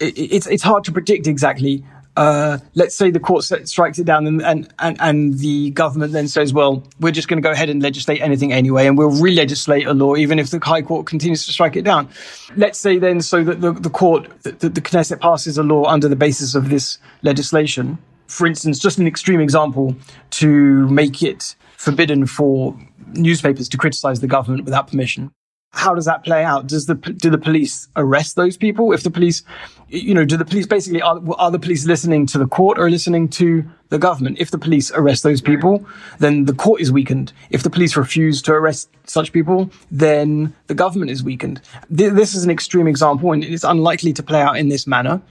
it, 0.01 0.19
it's, 0.19 0.47
it's 0.47 0.63
hard 0.63 0.85
to 0.85 0.93
predict 0.93 1.27
exactly 1.27 1.85
uh, 2.17 2.59
let's 2.75 2.95
say 2.95 3.11
the 3.11 3.21
court 3.21 3.45
strikes 3.45 3.99
it 3.99 4.05
down 4.05 4.27
and, 4.27 4.43
and, 4.43 4.73
and, 4.79 4.97
and 5.01 5.39
the 5.39 5.71
government 5.71 6.13
then 6.13 6.29
says, 6.29 6.53
well, 6.53 6.83
we're 6.99 7.13
just 7.13 7.29
going 7.29 7.37
to 7.37 7.47
go 7.47 7.53
ahead 7.53 7.69
and 7.69 7.83
legislate 7.83 8.23
anything 8.23 8.53
anyway, 8.53 8.87
and 8.87 8.97
we'll 8.97 9.11
re-legislate 9.11 9.87
a 9.87 9.93
law 9.93 10.17
even 10.17 10.39
if 10.39 10.51
the 10.51 10.59
High 10.59 10.83
Court 10.83 11.07
continues 11.07 11.45
to 11.47 11.53
strike 11.53 11.77
it 11.77 11.83
down. 11.83 12.09
Let's 12.57 12.79
say 12.79 12.99
then 12.99 13.21
so 13.21 13.45
that 13.45 13.61
the, 13.61 13.73
the 13.73 13.91
court, 13.91 14.29
the, 14.43 14.53
the 14.69 14.81
Knesset 14.81 15.21
passes 15.21 15.59
a 15.59 15.63
law 15.63 15.85
under 15.85 16.09
the 16.09 16.17
basis 16.17 16.55
of 16.55 16.71
this 16.71 16.99
legislation. 17.23 17.99
For 18.29 18.47
instance, 18.47 18.79
just 18.79 18.99
an 18.99 19.07
extreme 19.07 19.41
example 19.41 19.95
to 20.31 20.89
make 20.89 21.23
it 21.23 21.55
forbidden 21.77 22.27
for 22.27 22.77
newspapers 23.13 23.69
to 23.69 23.77
criticize 23.77 24.21
the 24.21 24.27
government 24.27 24.65
without 24.65 24.89
permission 24.89 25.31
how 25.77 25.95
does 25.95 26.07
that 26.07 26.25
play 26.25 26.43
out? 26.43 26.67
Does 26.67 26.87
the 26.87 26.95
do 26.95 27.31
the 27.31 27.39
police 27.39 27.89
arrest 27.97 28.35
those 28.35 28.57
people? 28.57 28.93
If 28.93 29.03
the 29.03 29.11
police, 29.11 29.43
you 29.89 30.15
know, 30.15 30.25
do 30.25 30.37
the 30.37 30.45
police 30.45 30.67
basically 30.67 31.01
are, 31.01 31.21
are 31.39 31.51
the 31.51 31.59
police 31.59 31.87
listening 31.87 32.27
to 32.27 32.39
the 32.39 32.47
court 32.47 32.79
or 32.79 32.91
listening 32.91 33.29
to 33.29 33.65
the 33.89 33.99
government? 33.99 34.39
If 34.41 34.51
the 34.51 34.59
police 34.59 34.91
arrest 34.93 35.23
those 35.23 35.41
people, 35.41 35.87
then 36.19 36.47
the 36.47 36.55
court 36.55 36.81
is 36.81 36.91
weakened. 36.91 37.33
If 37.51 37.63
the 37.63 37.71
police 37.71 37.97
refuse 37.97 38.43
to 38.43 38.53
arrest 38.53 38.91
such 39.05 39.33
people, 39.33 39.71
then 39.91 40.55
the 40.67 40.75
government 40.75 41.11
is 41.11 41.23
weakened. 41.23 41.61
This 41.89 42.35
is 42.35 42.45
an 42.45 42.51
extreme 42.51 42.89
example, 42.89 43.33
and 43.33 43.45
it's 43.45 43.65
unlikely 43.65 44.13
to 44.15 44.23
play 44.23 44.43
out 44.43 44.57
in 44.57 44.69
this 44.69 44.87
manner. 44.87 45.23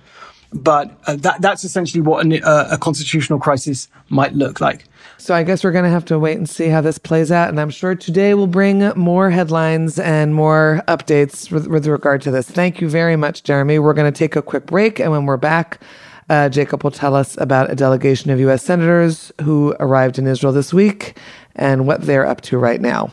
But 0.56 0.98
uh, 1.06 1.18
that 1.18 1.42
that's 1.42 1.64
essentially 1.64 2.02
what 2.02 2.26
an, 2.26 2.42
uh, 2.42 2.70
a 2.72 2.78
constitutional 2.78 3.40
crisis 3.40 3.90
might 4.10 4.34
look 4.34 4.62
like. 4.62 4.86
So 5.18 5.36
I 5.36 5.44
guess 5.44 5.64
we're 5.64 5.72
going 5.72 5.86
to 5.86 5.92
have 5.92 6.06
to 6.06 6.20
wait 6.20 6.38
and 6.38 6.48
see 6.48 6.68
how 6.68 6.82
this 6.82 6.98
plays 6.98 7.32
out. 7.32 7.50
And 7.50 7.60
I'm 7.60 7.70
sure 7.70 7.96
today 7.96 8.34
will 8.34 8.48
bring 8.48 8.80
more 8.96 9.30
headlines 9.30 10.00
and 10.00 10.34
more 10.34 10.82
updates 10.88 11.52
with, 11.52 11.68
with 11.68 11.88
regard 11.88 12.22
to 12.24 12.32
this. 12.32 12.50
Thank 12.50 12.82
you 12.82 12.90
very 12.90 13.16
much, 13.16 13.44
Jeremy. 13.44 13.80
We're 13.80 13.94
going 13.94 14.12
to 14.12 14.18
take 14.18 14.36
a 14.36 14.42
quick 14.42 14.66
break. 14.66 15.00
And 15.00 15.12
when 15.12 15.26
we're 15.26 15.38
back, 15.38 15.82
uh, 16.30 16.50
Jacob 16.50 16.84
will 16.84 16.92
tell 16.92 17.16
us 17.16 17.38
about 17.38 17.72
a 17.72 17.76
delegation 17.76 18.32
of 18.32 18.40
U.S. 18.40 18.64
senators 18.64 19.32
who 19.42 19.76
arrived 19.80 20.18
in 20.18 20.26
Israel 20.26 20.54
this 20.54 20.74
week 20.74 21.18
and 21.56 21.88
what 21.88 22.02
they're 22.02 22.26
up 22.26 22.42
to 22.42 22.58
right 22.58 22.82
now. 22.82 23.12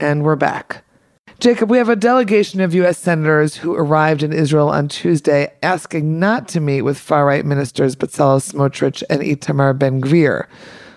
And 0.00 0.24
we're 0.24 0.36
back. 0.36 0.84
Jacob, 1.38 1.70
we 1.70 1.78
have 1.78 1.88
a 1.88 1.96
delegation 1.96 2.60
of 2.60 2.74
U.S. 2.74 2.98
senators 2.98 3.56
who 3.56 3.74
arrived 3.74 4.22
in 4.22 4.32
Israel 4.32 4.68
on 4.68 4.88
Tuesday 4.88 5.52
asking 5.62 6.18
not 6.18 6.48
to 6.48 6.60
meet 6.60 6.82
with 6.82 6.98
far 6.98 7.26
right 7.26 7.44
ministers 7.44 7.94
Bezalel 7.94 8.40
Smotrich 8.40 9.02
and 9.08 9.20
Itamar 9.22 9.78
Ben 9.78 10.00
Gvir. 10.00 10.46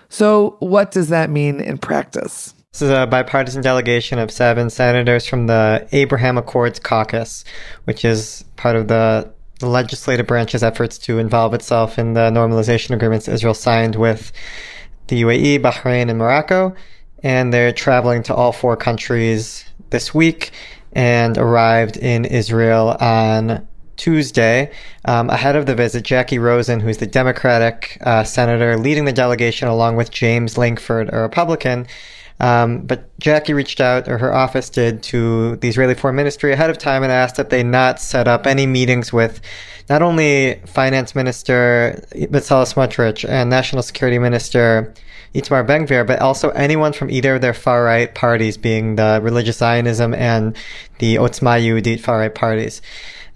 So, 0.08 0.56
what 0.60 0.90
does 0.90 1.10
that 1.10 1.30
mean 1.30 1.60
in 1.60 1.78
practice? 1.78 2.54
This 2.72 2.82
is 2.82 2.90
a 2.90 3.06
bipartisan 3.06 3.62
delegation 3.62 4.18
of 4.18 4.30
seven 4.30 4.70
senators 4.70 5.26
from 5.26 5.46
the 5.46 5.86
Abraham 5.92 6.38
Accords 6.38 6.78
Caucus, 6.78 7.44
which 7.84 8.04
is 8.04 8.44
part 8.56 8.74
of 8.76 8.88
the, 8.88 9.30
the 9.60 9.68
legislative 9.68 10.26
branch's 10.26 10.62
efforts 10.62 10.98
to 10.98 11.18
involve 11.18 11.54
itself 11.54 11.98
in 11.98 12.14
the 12.14 12.30
normalization 12.30 12.94
agreements 12.94 13.28
Israel 13.28 13.54
signed 13.54 13.96
with 13.96 14.32
the 15.08 15.22
UAE, 15.22 15.60
Bahrain, 15.60 16.08
and 16.08 16.18
Morocco. 16.18 16.74
And 17.22 17.52
they're 17.52 17.72
traveling 17.72 18.22
to 18.24 18.34
all 18.34 18.52
four 18.52 18.76
countries 18.76 19.64
this 19.90 20.14
week 20.14 20.52
and 20.92 21.36
arrived 21.36 21.96
in 21.96 22.24
Israel 22.24 22.96
on 23.00 23.66
Tuesday. 23.96 24.70
Um, 25.04 25.28
ahead 25.28 25.56
of 25.56 25.66
the 25.66 25.74
visit, 25.74 26.04
Jacky 26.04 26.38
Rosen, 26.38 26.80
who's 26.80 26.98
the 26.98 27.06
Democratic 27.06 27.98
uh, 28.02 28.24
senator 28.24 28.78
leading 28.78 29.04
the 29.04 29.12
delegation, 29.12 29.68
along 29.68 29.96
with 29.96 30.10
James 30.10 30.56
Lankford, 30.56 31.10
a 31.12 31.18
Republican. 31.18 31.86
Um, 32.40 32.82
but 32.82 33.18
Jacky 33.18 33.52
reached 33.52 33.80
out, 33.80 34.08
or 34.08 34.18
her 34.18 34.32
office 34.32 34.70
did, 34.70 35.02
to 35.04 35.56
the 35.56 35.68
Israeli 35.68 35.94
Foreign 35.94 36.16
Ministry 36.16 36.52
ahead 36.52 36.70
of 36.70 36.78
time 36.78 37.02
and 37.02 37.10
asked 37.10 37.36
that 37.36 37.50
they 37.50 37.62
not 37.62 38.00
set 38.00 38.28
up 38.28 38.46
any 38.46 38.66
meetings 38.66 39.12
with 39.12 39.40
not 39.88 40.02
only 40.02 40.60
Finance 40.66 41.14
Minister 41.14 42.04
Bezalel 42.12 42.72
Smotrich 42.72 43.28
and 43.28 43.50
National 43.50 43.82
Security 43.82 44.18
Minister 44.18 44.94
Itamar 45.34 45.66
Ben-Gvir, 45.66 46.06
but 46.06 46.20
also 46.20 46.50
anyone 46.50 46.92
from 46.92 47.10
either 47.10 47.34
of 47.34 47.40
their 47.40 47.54
far 47.54 47.84
right 47.84 48.14
parties, 48.14 48.56
being 48.56 48.96
the 48.96 49.20
Religious 49.22 49.58
Zionism 49.58 50.14
and 50.14 50.56
the 50.98 51.16
Otzma 51.16 51.60
Yehudit 51.60 52.00
far 52.00 52.18
right 52.18 52.34
parties. 52.34 52.80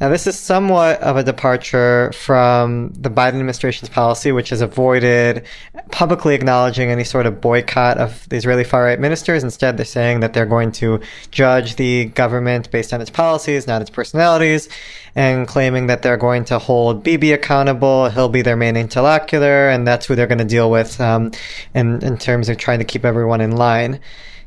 Now, 0.02 0.08
this 0.08 0.26
is 0.26 0.36
somewhat 0.36 1.00
of 1.00 1.16
a 1.16 1.22
departure 1.22 2.10
from 2.10 2.88
the 2.88 3.08
Biden 3.08 3.34
administration's 3.34 3.88
policy, 3.88 4.32
which 4.32 4.48
has 4.48 4.60
avoided 4.60 5.44
publicly 5.92 6.34
acknowledging 6.34 6.90
any 6.90 7.04
sort 7.04 7.24
of 7.24 7.40
boycott 7.40 7.98
of 7.98 8.28
the 8.28 8.34
Israeli 8.34 8.64
far 8.64 8.82
right 8.82 8.98
ministers. 8.98 9.44
Instead, 9.44 9.76
they're 9.76 9.84
saying 9.86 10.18
that 10.18 10.32
they're 10.32 10.44
going 10.44 10.72
to 10.72 11.00
judge 11.30 11.76
the 11.76 12.06
government 12.06 12.68
based 12.72 12.92
on 12.92 13.00
its 13.00 13.10
policies, 13.10 13.68
not 13.68 13.80
its 13.80 13.90
personalities, 13.90 14.68
and 15.14 15.46
claiming 15.46 15.86
that 15.86 16.02
they're 16.02 16.16
going 16.16 16.46
to 16.46 16.58
hold 16.58 17.04
Bibi 17.04 17.30
accountable. 17.30 18.08
He'll 18.08 18.28
be 18.28 18.42
their 18.42 18.56
main 18.56 18.76
interlocutor, 18.76 19.68
and 19.68 19.86
that's 19.86 20.06
who 20.06 20.16
they're 20.16 20.26
going 20.26 20.38
to 20.38 20.44
deal 20.44 20.68
with 20.68 21.00
um, 21.00 21.30
in, 21.76 22.02
in 22.02 22.18
terms 22.18 22.48
of 22.48 22.56
trying 22.56 22.80
to 22.80 22.84
keep 22.84 23.04
everyone 23.04 23.40
in 23.40 23.52
line, 23.52 24.00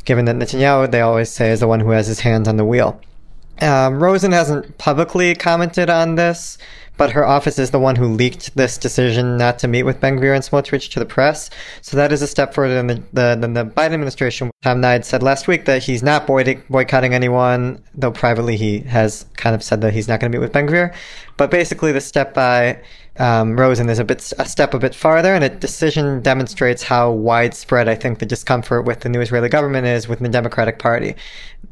given 0.03 0.25
that 0.25 0.35
Netanyahu, 0.35 0.91
they 0.91 0.99
always 0.99 1.29
say, 1.29 1.51
is 1.51 1.61
the 1.61 1.67
one 1.69 1.79
who 1.79 1.91
has 1.91 2.07
his 2.07 2.19
hands 2.19 2.49
on 2.49 2.57
the 2.57 2.65
wheel. 2.65 2.99
Um, 3.61 4.01
Rosen 4.01 4.31
hasn't 4.31 4.77
publicly 4.77 5.33
commented 5.35 5.89
on 5.89 6.15
this, 6.15 6.57
but 6.97 7.11
her 7.11 7.25
office 7.25 7.59
is 7.59 7.71
the 7.71 7.79
one 7.79 7.95
who 7.95 8.07
leaked 8.07 8.55
this 8.55 8.77
decision 8.77 9.37
not 9.37 9.59
to 9.59 9.67
meet 9.67 9.83
with 9.83 9.99
Ben 9.99 10.17
Gvir 10.17 10.35
and 10.35 10.43
Smotrich 10.43 10.91
to 10.91 10.99
the 10.99 11.05
press. 11.05 11.49
So 11.81 11.97
that 11.97 12.11
is 12.11 12.21
a 12.21 12.27
step 12.27 12.53
further 12.53 12.75
than 12.75 12.87
the, 12.87 13.03
the, 13.13 13.37
than 13.39 13.53
the 13.53 13.65
Biden 13.65 13.93
administration. 13.93 14.51
Tom 14.61 14.81
Nides 14.81 15.05
said 15.05 15.23
last 15.23 15.47
week 15.47 15.65
that 15.65 15.83
he's 15.83 16.03
not 16.03 16.27
boy- 16.27 16.61
boycotting 16.69 17.13
anyone, 17.13 17.83
though 17.93 18.11
privately 18.11 18.57
he 18.57 18.79
has 18.81 19.25
kind 19.35 19.55
of 19.55 19.63
said 19.63 19.81
that 19.81 19.93
he's 19.93 20.07
not 20.07 20.19
going 20.19 20.31
to 20.31 20.37
meet 20.37 20.41
with 20.41 20.53
Ben 20.53 20.67
Gvir. 20.67 20.93
But 21.37 21.51
basically, 21.51 21.91
the 21.91 22.01
step 22.01 22.33
by 22.33 22.81
um, 23.17 23.57
Rosen 23.57 23.89
is 23.89 23.99
a 23.99 24.03
bit 24.03 24.33
a 24.37 24.45
step 24.45 24.73
a 24.73 24.79
bit 24.79 24.93
farther, 24.93 25.33
and 25.33 25.43
a 25.43 25.49
decision 25.49 26.21
demonstrates 26.21 26.83
how 26.83 27.11
widespread 27.11 27.87
I 27.87 27.95
think 27.95 28.19
the 28.19 28.25
discomfort 28.25 28.85
with 28.85 29.01
the 29.01 29.09
new 29.09 29.21
Israeli 29.21 29.47
government 29.47 29.87
is 29.87 30.07
within 30.07 30.23
the 30.23 30.29
Democratic 30.29 30.79
Party. 30.79 31.15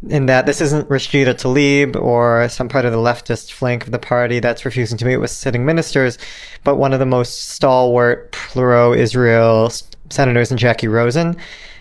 In 0.10 0.26
that 0.28 0.46
this 0.46 0.62
isn't 0.62 0.90
Rashida 0.90 1.34
Tlaib 1.34 1.96
or 1.96 2.48
some 2.50 2.70
part 2.70 2.86
of 2.86 2.92
the 2.92 2.98
leftist 2.98 3.52
flank 3.52 3.86
of 3.86 3.92
the 3.92 4.00
party 4.00 4.40
that's 4.40 4.66
refusing 4.66 4.98
to 4.98 5.06
meet 5.06 5.18
with 5.18 5.32
sitting 5.32 5.66
ministers, 5.66 6.18
but 6.64 6.76
one 6.76 6.94
of 6.94 7.00
the 7.00 7.06
most 7.06 7.50
stalwart 7.50 8.32
pro-Israel 8.32 9.72
senators 10.10 10.52
in 10.52 10.58
Jacky 10.58 10.88
Rosen. 10.88 11.36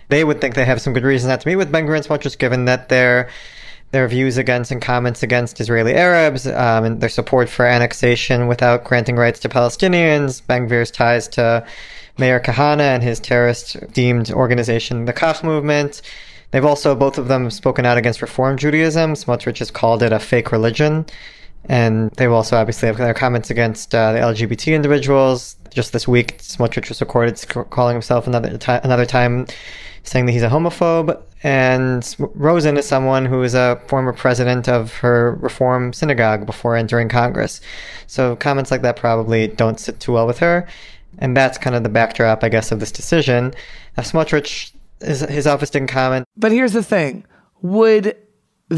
They 0.09 0.25
would 0.25 0.41
think 0.41 0.55
they 0.55 0.65
have 0.65 0.81
some 0.81 0.93
good 0.93 1.05
reason 1.05 1.31
not 1.31 1.41
to 1.41 1.49
meet 1.49 1.57
with 1.57 1.73
Ben 1.73 1.87
Gvir 1.87 2.21
just 2.21 2.39
given 2.39 2.67
that 2.67 2.89
they're 2.89 3.31
their 3.93 4.09
views 4.09 4.39
against 4.39 4.71
and 4.71 4.83
comments 4.83 5.23
against 5.23 5.61
Israeli 5.61 5.95
Arabs, 5.95 6.47
um, 6.47 6.85
and 6.85 7.01
their 7.01 7.09
support 7.09 7.49
for 7.49 7.67
annexation 7.67 8.49
without 8.49 8.85
granting 8.85 9.17
rights 9.17 9.39
to 9.41 9.49
Palestinians, 9.49 10.45
Ben 10.47 10.69
Gvir's 10.69 10.91
ties 10.91 11.29
to 11.29 11.65
Meir 12.19 12.41
Kahane 12.41 12.81
and 12.81 13.03
his 13.03 13.21
terrorist 13.21 13.77
deemed 13.93 14.31
organization, 14.31 15.05
the 15.05 15.13
Kach 15.13 15.45
movement. 15.45 16.03
They've 16.51 16.65
also, 16.65 16.95
both 16.95 17.17
of 17.17 17.29
them, 17.29 17.51
spoken 17.51 17.87
out 17.87 17.97
against 17.97 18.21
Reform 18.21 18.59
Judaism. 18.59 19.15
Smotrich 19.15 19.59
has 19.59 19.71
called 19.71 20.03
it 20.03 20.13
a 20.13 20.19
fake 20.19 20.53
religion. 20.53 21.07
And 21.67 22.11
they 22.13 22.27
will 22.27 22.37
also 22.37 22.57
obviously 22.57 22.89
have 22.89 22.99
their 22.99 23.15
comments 23.15 23.51
against 23.51 23.95
uh, 23.95 24.13
the 24.13 24.19
LGBT 24.19 24.75
individuals. 24.75 25.57
Just 25.71 25.93
this 25.93 26.09
week, 26.09 26.39
Smotrich 26.39 26.89
was 26.89 27.01
recorded 27.01 27.43
calling 27.71 27.95
himself 27.95 28.27
another, 28.27 28.59
t- 28.59 28.73
another 28.83 29.07
time 29.07 29.47
saying 30.03 30.27
that 30.27 30.33
he's 30.33 30.43
a 30.43 30.49
homophobe. 30.49 31.21
And 31.43 32.17
Rosen 32.19 32.77
is 32.77 32.87
someone 32.87 33.27
who 33.27 33.43
is 33.43 33.55
a 33.55 33.81
former 33.87 34.13
president 34.13 34.69
of 34.69 34.95
her 34.97 35.35
Reform 35.37 35.93
synagogue 35.93 36.47
before 36.47 36.77
entering 36.77 37.09
Congress. 37.09 37.61
So 38.07 38.37
comments 38.37 38.71
like 38.71 38.83
that 38.83 38.97
probably 38.97 39.49
don't 39.49 39.81
sit 39.81 40.01
too 40.01 40.13
well 40.13 40.27
with 40.27 40.39
her. 40.39 40.67
And 41.19 41.37
that's 41.37 41.59
kind 41.59 41.77
of 41.77 41.83
the 41.83 41.89
backdrop, 41.89 42.43
I 42.43 42.49
guess, 42.49 42.73
of 42.73 42.81
this 42.81 42.93
decision. 42.93 43.55
Now, 43.97 44.03
Smotrich, 44.03 44.73
his, 45.01 45.21
his 45.21 45.47
office 45.47 45.71
didn't 45.71 45.89
comment. 45.89 46.27
But 46.37 46.53
here's 46.53 46.73
the 46.73 46.83
thing 46.83 47.25
would 47.61 48.17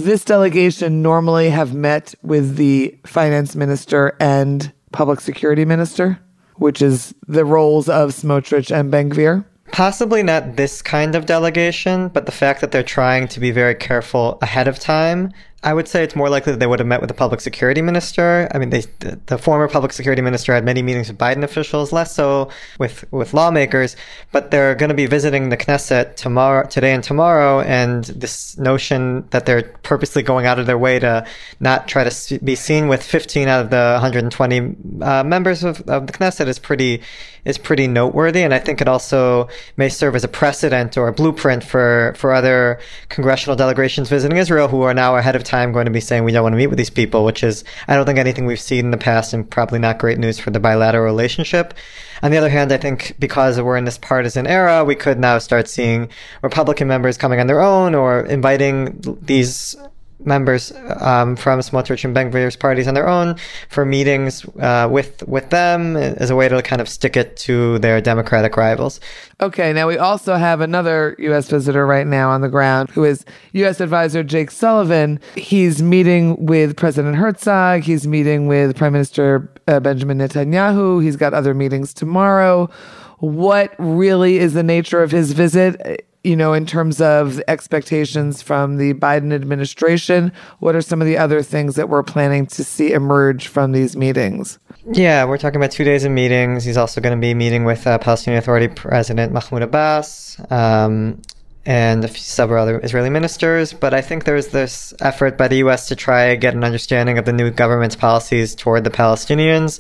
this 0.03 0.25
delegation 0.25 1.03
normally 1.03 1.51
have 1.51 1.75
met 1.75 2.15
with 2.23 2.57
the 2.57 2.99
finance 3.07 3.55
minister 3.55 4.17
and 4.19 4.73
public 4.93 5.21
security 5.21 5.65
minister, 5.65 6.19
which 6.57 6.83
is 6.83 7.15
the 7.29 7.45
roles 7.45 7.89
of 7.89 8.11
Smotrich 8.11 8.75
and 8.75 8.91
Ben 8.91 9.11
Gvir? 9.11 9.45
Possibly 9.73 10.23
not 10.23 10.57
this 10.57 10.83
kind 10.83 11.15
of 11.15 11.27
delegation, 11.27 12.09
but 12.09 12.27
the 12.27 12.33
fact 12.33 12.61
that 12.61 12.71
they're 12.71 12.83
trying 12.83 13.29
to 13.29 13.41
be 13.41 13.51
very 13.51 13.75
careful 13.75 14.39
ahead 14.43 14.69
of 14.69 14.79
time, 14.79 15.33
I 15.65 15.73
would 15.73 15.89
say 15.89 16.05
it's 16.05 16.15
more 16.15 16.29
likely 16.29 16.53
that 16.53 16.59
they 16.59 16.67
would 16.67 16.79
have 16.79 16.87
met 16.87 17.01
with 17.01 17.09
the 17.09 17.15
public 17.15 17.41
security 17.41 17.81
minister. 17.81 18.49
I 18.53 18.59
mean, 18.59 18.69
they, 18.69 18.83
the, 19.01 19.39
former 19.39 19.67
public 19.67 19.95
security 19.95 20.21
minister 20.21 20.53
had 20.53 20.63
many 20.63 20.83
meetings 20.83 21.09
with 21.09 21.17
Biden 21.17 21.43
officials, 21.43 21.91
less 21.91 22.15
so 22.15 22.51
with, 22.79 23.11
with 23.11 23.33
lawmakers, 23.33 23.97
but 24.31 24.51
they're 24.51 24.75
going 24.75 24.91
to 24.91 24.95
be 24.95 25.07
visiting 25.07 25.49
the 25.49 25.57
Knesset 25.57 26.17
tomorrow, 26.17 26.69
today 26.69 26.93
and 26.93 27.03
tomorrow. 27.03 27.61
And 27.63 28.05
this 28.05 28.59
notion 28.59 29.27
that 29.31 29.47
they're 29.47 29.63
purposely 29.83 30.23
going 30.23 30.45
out 30.45 30.59
of 30.59 30.67
their 30.67 30.77
way 30.77 30.99
to 30.99 31.27
not 31.61 31.89
try 31.89 32.05
to 32.09 32.39
be 32.41 32.57
seen 32.57 32.89
with 32.89 33.03
15 33.03 33.49
out 33.49 33.63
of 33.63 33.71
the 33.71 33.93
120 33.95 34.77
uh, 35.01 35.25
members 35.25 35.65
of, 35.65 35.81
of 35.89 36.07
the 36.07 36.13
Knesset 36.13 36.47
is 36.47 36.59
pretty, 36.59 37.01
is 37.45 37.59
pretty 37.59 37.87
noteworthy. 37.87 38.43
And 38.43 38.55
I 38.55 38.59
think 38.59 38.81
it 38.81 38.89
also 38.89 39.49
may 39.77 39.89
serve 39.89 40.15
as 40.15 40.25
a 40.25 40.29
precedent 40.29 40.97
or 40.97 41.09
a 41.09 41.13
blueprint 41.13 41.65
for, 41.65 42.15
for 42.17 42.33
other 42.33 42.79
congressional 43.09 43.57
delegations 43.57 44.09
visiting 44.09 44.39
Israel 44.39 44.69
who 44.69 44.83
are 44.83 44.95
now 44.95 45.17
ahead 45.17 45.37
of 45.37 45.45
time 45.45 45.73
going 45.73 45.87
to 45.87 45.91
be 45.91 46.01
saying 46.01 46.25
we 46.25 46.33
don't 46.33 46.43
want 46.43 46.53
to 46.55 46.59
meet 46.59 46.69
with 46.69 46.79
these 46.79 46.91
people, 46.91 47.25
which 47.25 47.43
is, 47.43 47.65
I 47.89 47.97
don't 47.97 48.07
think 48.07 48.19
anything 48.19 48.47
we've 48.47 48.61
seen 48.61 48.87
in 48.87 48.91
the 48.91 48.97
past 48.97 49.33
and 49.33 49.49
probably 49.49 49.79
not 49.79 49.99
great 49.99 50.19
news 50.19 50.39
for 50.39 50.51
the 50.51 50.61
bilateral 50.61 51.05
relationship. 51.05 51.75
On 52.23 52.31
the 52.31 52.39
other 52.39 52.49
hand, 52.49 52.73
I 52.73 52.79
think 52.79 53.15
because 53.19 53.61
we're 53.61 53.77
in 53.77 53.85
this 53.85 53.99
partisan 53.99 54.47
era, 54.47 54.85
we 54.85 54.95
could 54.95 55.19
now 55.19 55.39
start 55.39 55.69
seeing 55.69 56.09
Republican 56.43 56.89
members 56.89 57.19
coming 57.19 57.41
on 57.41 57.47
their 57.47 57.61
own 57.61 57.95
or 57.95 58.21
inviting 58.21 59.01
these 59.21 59.77
members 60.21 60.73
um, 61.01 61.37
from 61.37 61.61
Smotrich 61.61 62.05
and 62.05 62.15
Ben 62.15 62.31
Gvir's 62.31 62.57
parties 62.57 62.89
on 62.89 62.95
their 62.95 63.09
own 63.09 63.37
for 63.69 63.85
meetings 63.85 64.45
uh, 64.61 64.89
with 64.91 65.23
with 65.27 65.51
them 65.51 65.97
as 65.97 66.31
a 66.31 66.37
way 66.37 66.49
to 66.49 66.63
kind 66.63 66.81
of 66.81 66.89
stick 66.89 67.17
it 67.17 67.37
to 67.39 67.79
their 67.81 68.01
Democratic 68.01 68.57
rivals. 68.57 69.01
Okay, 69.41 69.73
now 69.73 69.89
we 69.89 69.99
also 69.99 70.37
have 70.37 70.61
another 70.61 71.17
U.S. 71.19 71.49
visitor 71.49 71.87
right 71.87 72.07
now 72.07 72.31
on 72.31 72.41
the 72.41 72.49
ground 72.49 72.91
who 72.91 73.05
is 73.05 73.25
U.S. 73.53 73.81
Advisor 73.81 74.23
Jake 74.23 74.51
Sullivan. 74.51 75.21
He's 75.35 75.83
meeting 75.83 76.47
with 76.47 76.77
President 76.77 77.17
Herzog. 77.17 77.83
He's 77.83 78.07
meeting 78.07 78.47
with 78.47 78.77
Prime 78.77 78.93
Minister 78.93 79.53
uh, 79.67 79.81
Benjamin 79.81 80.19
Netanyahu. 80.19 81.03
He's 81.03 81.17
got 81.17 81.35
other 81.35 81.55
meetings 81.55 81.93
tomorrow. 81.93 82.71
What 83.19 83.75
really 83.79 84.39
is 84.39 84.55
the 84.55 84.63
nature 84.63 85.03
of 85.03 85.11
his 85.11 85.33
visit? 85.33 86.07
You 86.25 86.35
know, 86.35 86.55
in 86.55 86.65
terms 86.65 87.01
of 87.01 87.41
expectations 87.47 88.41
from 88.41 88.79
the 88.79 88.95
Biden 88.95 89.33
administration? 89.33 90.33
What 90.59 90.75
are 90.75 90.81
some 90.81 91.01
of 91.03 91.07
the 91.07 91.19
other 91.19 91.43
things 91.43 91.77
that 91.77 91.91
we're 91.91 92.03
planning 92.03 92.47
to 92.47 92.65
see 92.65 92.93
emerge 92.93 93.47
from 93.47 93.73
these 93.73 93.95
meetings? 93.95 94.59
Yeah, 94.91 95.27
we're 95.27 95.39
talking 95.39 95.57
about 95.57 95.71
two 95.71 95.85
days 95.85 96.05
of 96.05 96.13
meetings. 96.13 96.65
He's 96.65 96.79
also 96.79 97.01
going 97.01 97.17
to 97.17 97.21
be 97.21 97.35
meeting 97.35 97.65
with 97.65 97.87
uh, 97.87 97.99
Palestinian 97.99 98.39
Authority 98.39 98.69
President 98.69 99.33
Mahmoud 99.33 99.63
Abbas 99.63 100.41
um, 100.51 101.21
and 101.67 102.11
several 102.11 102.63
other 102.63 102.81
Israeli 102.83 103.11
ministers. 103.11 103.75
But 103.75 103.93
I 103.93 104.01
think 104.01 104.25
there's 104.25 104.49
this 104.49 104.95
effort 105.01 105.37
by 105.37 105.49
the 105.49 105.57
U.S. 105.57 105.89
to 105.89 105.97
try 105.97 106.35
get 106.37 106.55
an 106.55 106.65
understanding 106.65 107.19
of 107.19 107.27
the 107.27 107.33
new 107.33 107.51
government's 107.51 107.97
policies 107.97 108.55
toward 108.55 108.85
the 108.85 108.91
Palestinians 108.91 109.79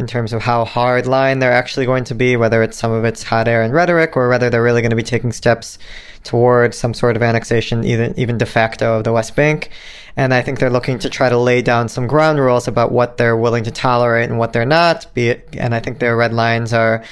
in 0.00 0.06
terms 0.06 0.32
of 0.32 0.42
how 0.42 0.64
hard 0.64 1.06
line 1.06 1.38
they're 1.38 1.52
actually 1.52 1.86
going 1.86 2.04
to 2.04 2.14
be, 2.14 2.36
whether 2.36 2.62
it's 2.62 2.76
some 2.76 2.90
of 2.90 3.04
it's 3.04 3.22
hot 3.22 3.46
air 3.46 3.62
and 3.62 3.72
rhetoric, 3.72 4.16
or 4.16 4.28
whether 4.28 4.50
they're 4.50 4.62
really 4.62 4.82
going 4.82 4.90
to 4.90 4.96
be 4.96 5.02
taking 5.02 5.30
steps 5.30 5.78
toward 6.24 6.74
some 6.74 6.92
sort 6.92 7.16
of 7.16 7.22
annexation, 7.22 7.84
even 7.84 8.18
even 8.18 8.38
de 8.38 8.46
facto 8.46 8.98
of 8.98 9.04
the 9.04 9.12
West 9.12 9.36
Bank. 9.36 9.70
And 10.16 10.34
I 10.34 10.42
think 10.42 10.58
they're 10.58 10.70
looking 10.70 10.98
to 11.00 11.08
try 11.08 11.28
to 11.28 11.38
lay 11.38 11.62
down 11.62 11.88
some 11.88 12.06
ground 12.06 12.38
rules 12.38 12.66
about 12.66 12.90
what 12.90 13.16
they're 13.16 13.36
willing 13.36 13.64
to 13.64 13.70
tolerate 13.70 14.28
and 14.28 14.38
what 14.38 14.52
they're 14.52 14.66
not. 14.66 15.06
Be 15.14 15.28
it, 15.28 15.48
and 15.56 15.74
I 15.74 15.80
think 15.80 15.98
their 15.98 16.16
red 16.16 16.32
lines 16.32 16.72
are 16.72 17.04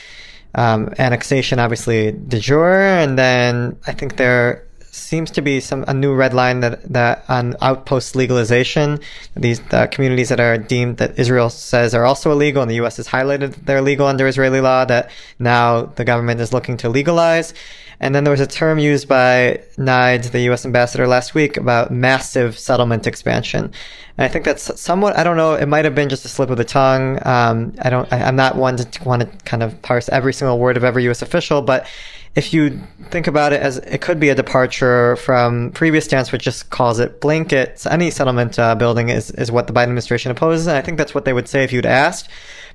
um, 0.55 0.93
annexation, 0.99 1.59
obviously 1.59 2.13
de 2.13 2.41
jure, 2.41 2.81
and 2.81 3.19
then 3.19 3.79
I 3.87 3.93
think 3.93 4.17
they're 4.17 4.68
seems 4.99 5.31
to 5.33 5.43
be 5.43 5.61
some 5.61 5.85
a 5.89 5.95
new 5.95 6.15
red 6.15 6.35
line 6.35 6.61
that 6.61 6.83
that 6.93 7.25
on 7.29 7.57
outpost 7.61 8.17
legalization, 8.17 9.01
these 9.35 9.61
the 9.61 9.89
communities 9.91 10.29
that 10.29 10.41
are 10.41 10.59
deemed 10.59 10.99
that 10.99 11.19
Israel 11.19 11.51
says 11.51 11.95
are 11.95 12.05
also 12.05 12.31
illegal, 12.33 12.63
and 12.63 12.71
the 12.71 12.77
U.S. 12.77 12.97
has 12.97 13.09
highlighted 13.09 13.55
that 13.55 13.67
they're 13.67 13.83
legal 13.83 14.07
under 14.07 14.27
Israeli 14.27 14.61
law. 14.61 14.85
That 14.85 15.11
now 15.39 15.83
the 15.83 16.05
government 16.05 16.41
is 16.41 16.53
looking 16.53 16.77
to 16.79 16.89
legalize. 16.89 17.55
And 18.01 18.15
then 18.15 18.23
there 18.25 18.31
was 18.31 18.41
a 18.41 18.47
term 18.47 18.79
used 18.79 19.09
by 19.09 19.61
Nides, 19.77 20.31
the 20.31 20.41
U.S. 20.43 20.65
ambassador, 20.65 21.09
last 21.09 21.35
week 21.35 21.57
about 21.57 21.91
massive 21.91 22.57
settlement 22.57 23.07
expansion. 23.09 23.73
And 24.17 24.25
I 24.25 24.29
think 24.29 24.45
that's 24.45 24.81
somewhat, 24.81 25.19
I 25.19 25.25
don't 25.25 25.37
know, 25.37 25.55
it 25.55 25.67
might 25.67 25.85
have 25.85 25.95
been 25.95 26.09
just 26.09 26.25
a 26.25 26.29
slip 26.29 26.51
of 26.51 26.59
the 26.59 26.65
tongue. 26.65 27.19
Um, 27.27 27.75
I 27.81 27.91
don't, 27.91 28.13
I, 28.13 28.29
am 28.29 28.37
not 28.37 28.55
one 28.55 28.77
to 28.77 29.05
want 29.05 29.23
to 29.23 29.45
kind 29.45 29.65
of 29.65 29.81
parse 29.83 30.09
every 30.11 30.33
single 30.33 30.59
word 30.59 30.77
of 30.77 30.85
every 30.85 31.05
U.S. 31.05 31.23
official, 31.23 31.61
but 31.61 31.89
if 32.39 32.55
you 32.55 32.81
think 33.11 33.27
about 33.27 33.53
it 33.53 33.61
as 33.61 33.79
it 33.79 34.01
could 34.01 34.21
be 34.21 34.29
a 34.29 34.35
departure 34.35 35.17
from 35.17 35.73
previous 35.73 36.05
stance, 36.05 36.31
which 36.31 36.43
just 36.43 36.71
calls 36.71 37.01
it 37.01 37.21
blankets. 37.21 37.85
any 37.85 38.13
settlement 38.13 38.57
uh, 38.61 38.77
building 38.77 39.09
is, 39.09 39.33
is 39.33 39.51
what 39.51 39.67
the 39.67 39.73
Biden 39.73 39.85
administration 39.85 40.31
opposes. 40.31 40.69
And 40.69 40.77
I 40.77 40.81
think 40.81 40.99
that's 40.99 41.17
what 41.17 41.25
they 41.25 41.33
would 41.33 41.49
say 41.49 41.65
if 41.65 41.73
you'd 41.73 41.85
asked. 41.85 42.29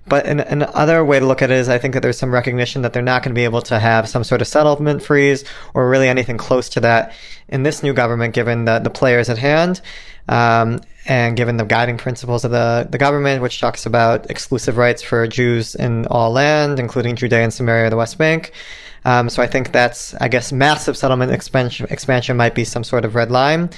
But 0.05 0.25
an, 0.25 0.41
another 0.41 1.05
way 1.05 1.17
to 1.21 1.25
look 1.25 1.41
at 1.41 1.49
it 1.49 1.55
is 1.55 1.69
I 1.69 1.77
think 1.77 1.93
that 1.93 2.01
there's 2.01 2.17
some 2.17 2.33
recognition 2.33 2.81
that 2.81 2.91
they're 2.91 3.01
not 3.01 3.23
going 3.23 3.33
to 3.33 3.39
be 3.39 3.45
able 3.45 3.61
to 3.61 3.79
have 3.79 4.09
some 4.09 4.25
sort 4.25 4.41
of 4.41 4.49
settlement 4.49 5.01
freeze 5.01 5.45
or 5.73 5.89
really 5.89 6.09
anything 6.09 6.37
close 6.37 6.67
to 6.69 6.81
that 6.81 7.13
in 7.47 7.63
this 7.63 7.83
new 7.83 7.93
government, 7.93 8.33
given 8.33 8.65
the, 8.65 8.79
the 8.79 8.89
players 8.89 9.29
at 9.29 9.37
hand. 9.37 9.79
Um, 10.27 10.81
and 11.05 11.37
given 11.37 11.55
the 11.55 11.65
guiding 11.65 11.97
principles 11.97 12.43
of 12.43 12.51
the, 12.51 12.87
the 12.89 12.97
government, 12.97 13.41
which 13.41 13.61
talks 13.61 13.85
about 13.85 14.29
exclusive 14.29 14.77
rights 14.77 15.01
for 15.01 15.25
Jews 15.27 15.75
in 15.75 16.05
all 16.07 16.31
land, 16.31 16.79
including 16.79 17.15
Judea 17.15 17.43
and 17.43 17.53
Samaria, 17.53 17.89
the 17.89 17.97
West 17.97 18.17
Bank. 18.17 18.51
Um, 19.05 19.29
so 19.29 19.41
I 19.41 19.47
think 19.47 19.71
that's, 19.71 20.13
I 20.15 20.27
guess, 20.27 20.51
massive 20.51 20.95
settlement 20.97 21.31
expansion, 21.31 21.87
expansion 21.89 22.37
might 22.37 22.55
be 22.55 22.63
some 22.63 22.83
sort 22.83 23.05
of 23.05 23.15
red 23.15 23.31
line. 23.31 23.69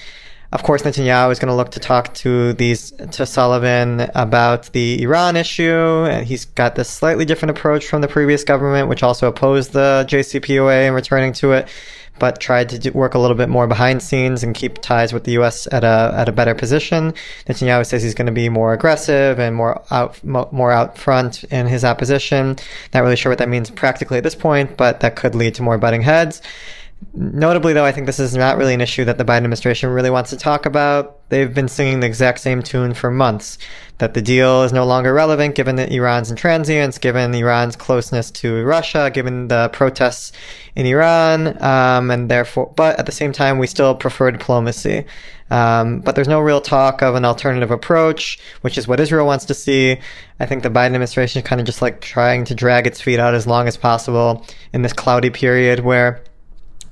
Of 0.51 0.63
course, 0.63 0.83
Netanyahu 0.83 1.31
is 1.31 1.39
going 1.39 1.49
to 1.49 1.55
look 1.55 1.71
to 1.71 1.79
talk 1.79 2.13
to 2.15 2.53
these 2.53 2.91
to 2.91 3.25
Sullivan 3.25 4.09
about 4.15 4.71
the 4.73 5.01
Iran 5.01 5.35
issue, 5.35 6.05
and 6.09 6.25
he's 6.25 6.45
got 6.45 6.75
this 6.75 6.89
slightly 6.89 7.25
different 7.25 7.57
approach 7.57 7.85
from 7.85 8.01
the 8.01 8.07
previous 8.07 8.43
government, 8.43 8.87
which 8.87 9.03
also 9.03 9.27
opposed 9.27 9.73
the 9.73 10.05
JCPOA 10.07 10.87
and 10.87 10.95
returning 10.95 11.33
to 11.33 11.53
it 11.53 11.67
but 12.19 12.39
tried 12.39 12.69
to 12.69 12.79
do, 12.79 12.91
work 12.91 13.13
a 13.13 13.19
little 13.19 13.35
bit 13.35 13.49
more 13.49 13.67
behind 13.67 14.01
scenes 14.01 14.43
and 14.43 14.55
keep 14.55 14.81
ties 14.81 15.11
with 15.11 15.23
the 15.25 15.33
U.S. 15.33 15.67
at 15.71 15.83
a 15.83 16.13
at 16.15 16.29
a 16.29 16.31
better 16.31 16.55
position. 16.55 17.13
Netanyahu 17.47 17.85
says 17.85 18.03
he's 18.03 18.13
going 18.13 18.27
to 18.27 18.31
be 18.31 18.49
more 18.49 18.73
aggressive 18.73 19.39
and 19.39 19.55
more 19.55 19.83
out 19.91 20.23
more 20.23 20.71
out 20.71 20.97
front 20.97 21.43
in 21.45 21.67
his 21.67 21.83
opposition. 21.83 22.55
Not 22.93 23.03
really 23.03 23.15
sure 23.15 23.31
what 23.31 23.39
that 23.39 23.49
means 23.49 23.69
practically 23.69 24.17
at 24.17 24.23
this 24.23 24.35
point, 24.35 24.77
but 24.77 25.01
that 25.01 25.15
could 25.15 25.35
lead 25.35 25.55
to 25.55 25.63
more 25.63 25.77
butting 25.77 26.01
heads. 26.01 26.41
Notably, 27.17 27.71
though, 27.71 27.85
I 27.85 27.93
think 27.93 28.07
this 28.07 28.19
is 28.19 28.35
not 28.35 28.57
really 28.57 28.73
an 28.73 28.81
issue 28.81 29.05
that 29.05 29.17
the 29.17 29.23
Biden 29.23 29.37
administration 29.37 29.89
really 29.89 30.09
wants 30.09 30.31
to 30.31 30.37
talk 30.37 30.65
about. 30.65 31.29
They've 31.29 31.53
been 31.53 31.69
singing 31.69 32.01
the 32.01 32.07
exact 32.07 32.39
same 32.39 32.61
tune 32.61 32.93
for 32.93 33.09
months 33.09 33.57
that 33.99 34.13
the 34.13 34.21
deal 34.21 34.63
is 34.63 34.73
no 34.73 34.85
longer 34.85 35.13
relevant 35.13 35.55
given 35.55 35.77
that 35.77 35.93
Iran's 35.93 36.29
intransience, 36.29 36.99
given 36.99 37.33
Iran's 37.33 37.77
closeness 37.77 38.31
to 38.31 38.63
Russia, 38.65 39.09
given 39.13 39.47
the 39.47 39.69
protests 39.69 40.33
in 40.75 40.85
Iran, 40.85 41.61
um, 41.63 42.11
and 42.11 42.29
therefore, 42.29 42.73
but 42.75 42.99
at 42.99 43.05
the 43.05 43.13
same 43.13 43.31
time, 43.31 43.59
we 43.59 43.67
still 43.67 43.95
prefer 43.95 44.31
diplomacy. 44.31 45.05
Um, 45.49 46.01
but 46.01 46.15
there's 46.15 46.27
no 46.27 46.41
real 46.41 46.59
talk 46.59 47.01
of 47.01 47.15
an 47.15 47.23
alternative 47.23 47.71
approach, 47.71 48.39
which 48.59 48.77
is 48.77 48.89
what 48.89 48.99
Israel 48.99 49.25
wants 49.25 49.45
to 49.45 49.53
see. 49.53 49.99
I 50.41 50.45
think 50.45 50.63
the 50.63 50.69
Biden 50.69 50.87
administration 50.87 51.41
is 51.41 51.47
kind 51.47 51.61
of 51.61 51.65
just 51.65 51.81
like 51.81 52.01
trying 52.01 52.43
to 52.45 52.55
drag 52.55 52.87
its 52.87 52.99
feet 52.99 53.19
out 53.19 53.35
as 53.35 53.47
long 53.47 53.69
as 53.69 53.77
possible 53.77 54.45
in 54.73 54.81
this 54.81 54.91
cloudy 54.91 55.29
period 55.29 55.79
where 55.79 56.21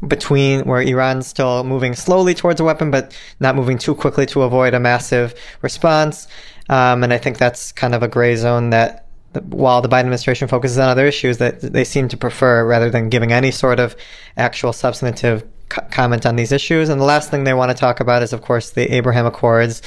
between 0.08 0.62
where 0.66 0.82
Iran's 0.82 1.28
still 1.28 1.64
moving 1.64 1.96
slowly 1.96 2.34
towards 2.34 2.60
a 2.60 2.64
weapon, 2.64 2.92
but 2.92 3.16
not 3.40 3.56
moving 3.56 3.78
too 3.78 3.96
quickly 3.96 4.26
to 4.28 4.42
avoid 4.44 4.74
a 4.74 4.80
massive 4.80 5.34
response. 5.62 6.28
Um, 6.70 7.04
and 7.04 7.14
I 7.14 7.18
think 7.18 7.38
that's 7.38 7.72
kind 7.72 7.94
of 7.94 8.04
a 8.04 8.08
gray 8.08 8.36
zone 8.36 8.70
that 8.70 9.06
while 9.50 9.82
the 9.82 9.90
Biden 9.90 10.02
administration 10.02 10.48
focuses 10.48 10.78
on 10.78 10.90
other 10.90 11.06
issues 11.06 11.38
that 11.40 11.62
they 11.62 11.84
seem 11.84 12.08
to 12.10 12.18
prefer 12.18 12.66
rather 12.66 12.90
than 12.90 13.10
giving 13.10 13.32
any 13.32 13.52
sort 13.52 13.80
of 13.80 13.96
actual 14.38 14.74
substantive 14.74 15.44
comment 15.70 16.26
on 16.26 16.36
these 16.36 16.52
issues. 16.52 16.90
And 16.90 17.02
the 17.02 17.06
last 17.06 17.32
thing 17.32 17.44
they 17.44 17.54
want 17.54 17.72
to 17.72 17.78
talk 17.78 18.00
about 18.00 18.22
is, 18.22 18.32
of 18.32 18.42
course, 18.42 18.72
the 18.72 18.94
Abraham 18.94 19.26
Accords 19.26 19.82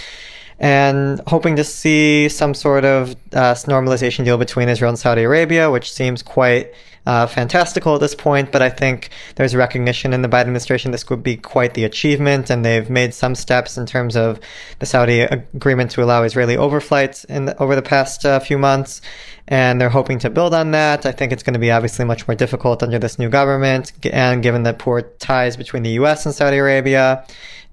and 0.59 1.21
hoping 1.27 1.57
to 1.57 1.65
see 1.65 2.29
some 2.29 2.55
sort 2.55 2.85
of 2.85 3.11
uh, 3.33 3.55
normalization 3.67 4.25
deal 4.25 4.39
between 4.39 4.69
Israel 4.69 4.89
and 4.89 4.99
Saudi 4.99 5.23
Arabia, 5.23 5.71
which 5.71 5.93
seems 5.93 6.23
quite 6.23 6.73
uh, 7.07 7.27
fantastical 7.27 7.95
at 7.95 8.01
this 8.01 8.15
point, 8.15 8.51
but 8.51 8.63
I 8.63 8.69
think 8.69 9.11
there's 9.37 9.55
recognition 9.55 10.13
in 10.13 10.23
the 10.23 10.29
Biden 10.29 10.43
administration 10.43 10.91
this 10.91 11.09
would 11.09 11.23
be 11.23 11.37
quite 11.37 11.75
the 11.75 11.85
achievement, 11.85 12.51
and 12.51 12.65
they've 12.65 12.91
made 12.91 13.15
some 13.15 13.35
steps 13.35 13.79
in 13.79 13.87
terms 13.87 14.17
of 14.17 14.41
the 14.81 14.87
Saudi 14.87 15.21
agreement 15.21 15.93
to 15.93 16.03
allow 16.03 16.25
Israeli 16.25 16.57
overflights 16.57 17.25
in 17.27 17.45
the, 17.47 17.57
over 17.63 17.77
the 17.77 17.83
past 17.83 18.27
uh, 18.27 18.41
few 18.41 18.59
months, 18.59 19.01
and 19.47 19.81
they're 19.81 19.89
hoping 19.89 20.19
to 20.19 20.31
build 20.31 20.53
on 20.53 20.73
that. 20.73 21.07
I 21.07 21.13
think 21.13 21.33
it's 21.33 21.45
going 21.45 21.55
to 21.55 21.61
be 21.61 21.71
obviously 21.71 22.05
much 22.05 22.27
more 22.27 22.35
difficult 22.35 22.83
under 22.83 22.99
this 22.99 23.19
new 23.19 23.29
government, 23.29 23.93
and 24.13 24.43
given 24.43 24.65
the 24.65 24.75
poor 24.75 25.03
ties 25.03 25.57
between 25.57 25.85
the 25.85 25.91
U.S. 25.91 26.27
and 26.27 26.35
Saudi 26.35 26.59
Arabia. 26.59 27.25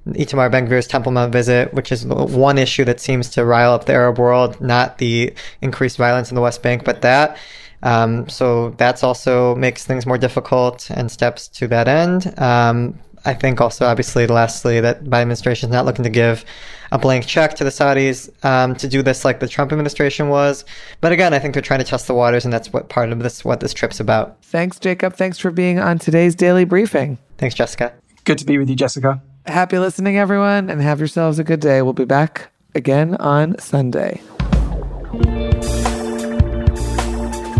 Itamar 0.05 0.51
Ben 0.51 0.67
Gvir's 0.67 0.85
Temple 0.85 1.13
Mount 1.13 1.31
visit, 1.31 1.73
which 1.73 1.89
is 1.89 2.05
one 2.05 2.57
issue 2.57 2.83
that 2.83 2.99
seems 2.99 3.29
to 3.29 3.45
rile 3.45 3.71
up 3.71 3.85
the 3.85 3.93
Arab 3.93 4.19
world, 4.19 4.59
not 4.59 4.97
the 4.97 5.33
increased 5.61 5.95
violence 5.97 6.29
in 6.29 6.35
the 6.35 6.41
West 6.41 6.61
Bank, 6.61 6.83
but 6.83 7.01
that. 7.03 7.37
Um, 7.83 8.27
so 8.29 8.71
that's 8.71 9.03
also 9.03 9.55
makes 9.55 9.85
things 9.85 10.05
more 10.05 10.17
difficult 10.17 10.89
and 10.89 11.11
steps 11.11 11.47
to 11.49 11.67
that 11.67 11.87
end. 11.87 12.33
Um, 12.39 12.99
I 13.25 13.33
think 13.33 13.61
also, 13.61 13.85
obviously, 13.85 14.27
lastly, 14.27 14.81
that 14.81 15.05
Biden 15.05 15.21
administration 15.21 15.69
is 15.69 15.73
not 15.73 15.85
looking 15.85 16.03
to 16.03 16.09
give 16.09 16.43
a 16.91 16.97
blank 16.97 17.25
check 17.25 17.53
to 17.55 17.63
the 17.63 17.69
Saudis 17.69 18.29
um, 18.43 18.75
to 18.75 18.87
do 18.87 19.01
this 19.01 19.23
like 19.23 19.39
the 19.39 19.47
Trump 19.47 19.71
administration 19.71 20.29
was. 20.29 20.65
But 20.99 21.11
again, 21.11 21.33
I 21.33 21.39
think 21.39 21.53
they're 21.53 21.61
trying 21.61 21.79
to 21.79 21.85
test 21.85 22.07
the 22.07 22.13
waters, 22.13 22.43
and 22.43 22.53
that's 22.53 22.73
what 22.73 22.89
part 22.89 23.11
of 23.11 23.19
this 23.19 23.45
what 23.45 23.61
this 23.61 23.73
trip's 23.73 23.99
about. 23.99 24.43
Thanks, 24.43 24.77
Jacob. 24.77 25.15
Thanks 25.15 25.39
for 25.39 25.51
being 25.51 25.79
on 25.79 25.99
today's 25.99 26.35
daily 26.35 26.65
briefing. 26.65 27.17
Thanks, 27.37 27.55
Jessica. 27.55 27.93
Good 28.25 28.37
to 28.39 28.45
be 28.45 28.57
with 28.57 28.69
you, 28.69 28.75
Jessica. 28.75 29.21
Happy 29.45 29.77
listening, 29.77 30.17
everyone, 30.17 30.69
and 30.69 30.81
have 30.81 30.99
yourselves 30.99 31.39
a 31.39 31.43
good 31.43 31.59
day. 31.59 31.81
We'll 31.81 31.93
be 31.93 32.05
back 32.05 32.51
again 32.75 33.15
on 33.15 33.57
Sunday. 33.59 34.21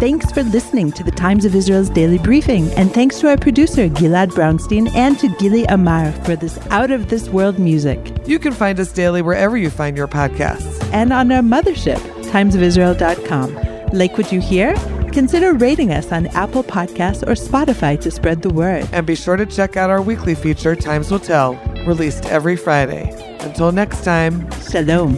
Thanks 0.04 0.34
for 0.34 0.44
listening 0.44 0.92
to 0.92 1.04
the 1.06 1.12
Times 1.12 1.46
of 1.46 1.56
Israel's 1.56 1.89
daily 1.89 2.18
briefing, 2.18 2.70
and 2.74 2.94
thanks 2.94 3.22
to 3.22 3.30
our 3.30 3.38
producer 3.38 3.88
Gilad 3.88 4.32
Brownstein 4.32 4.94
and 4.94 5.18
to 5.18 5.30
Gili 5.38 5.63
Amar 5.70 6.12
for 6.26 6.36
this 6.36 6.60
out 6.72 6.92
of 6.92 7.08
this 7.08 7.30
world 7.30 7.58
music. 7.58 8.13
You 8.26 8.38
can 8.38 8.52
find 8.52 8.78
us 8.82 8.92
daily 8.92 9.22
wherever 9.22 9.56
you 9.56 9.70
find 9.70 9.96
your 9.96 10.10
podcasts. 10.10 10.84
And 10.92 11.13
on 11.13 11.32
our 11.32 11.42
mothership, 11.42 12.00
timesofisrael.com. 12.34 13.94
Like 13.98 14.18
what 14.18 14.34
you 14.34 14.42
hear? 14.42 14.76
Consider 15.13 15.54
rating 15.54 15.94
us 15.94 16.12
on 16.12 16.28
Apple 16.28 16.66
Podcasts 16.66 17.24
or 17.24 17.36
Spotify 17.36 17.98
to 18.02 18.12
spread 18.12 18.42
the 18.42 18.50
word. 18.50 18.86
And 18.92 19.08
be 19.08 19.16
sure 19.16 19.38
to 19.38 19.46
check 19.46 19.78
out 19.78 19.89
our 19.89 20.02
weekly 20.02 20.36
feature, 20.36 20.76
Times 20.76 21.12
Will 21.12 21.20
Tell, 21.20 21.54
released 21.88 22.26
every 22.26 22.58
Friday. 22.58 23.10
Until 23.39 23.72
next 23.72 24.04
time, 24.04 24.52
Shalom. 24.63 25.16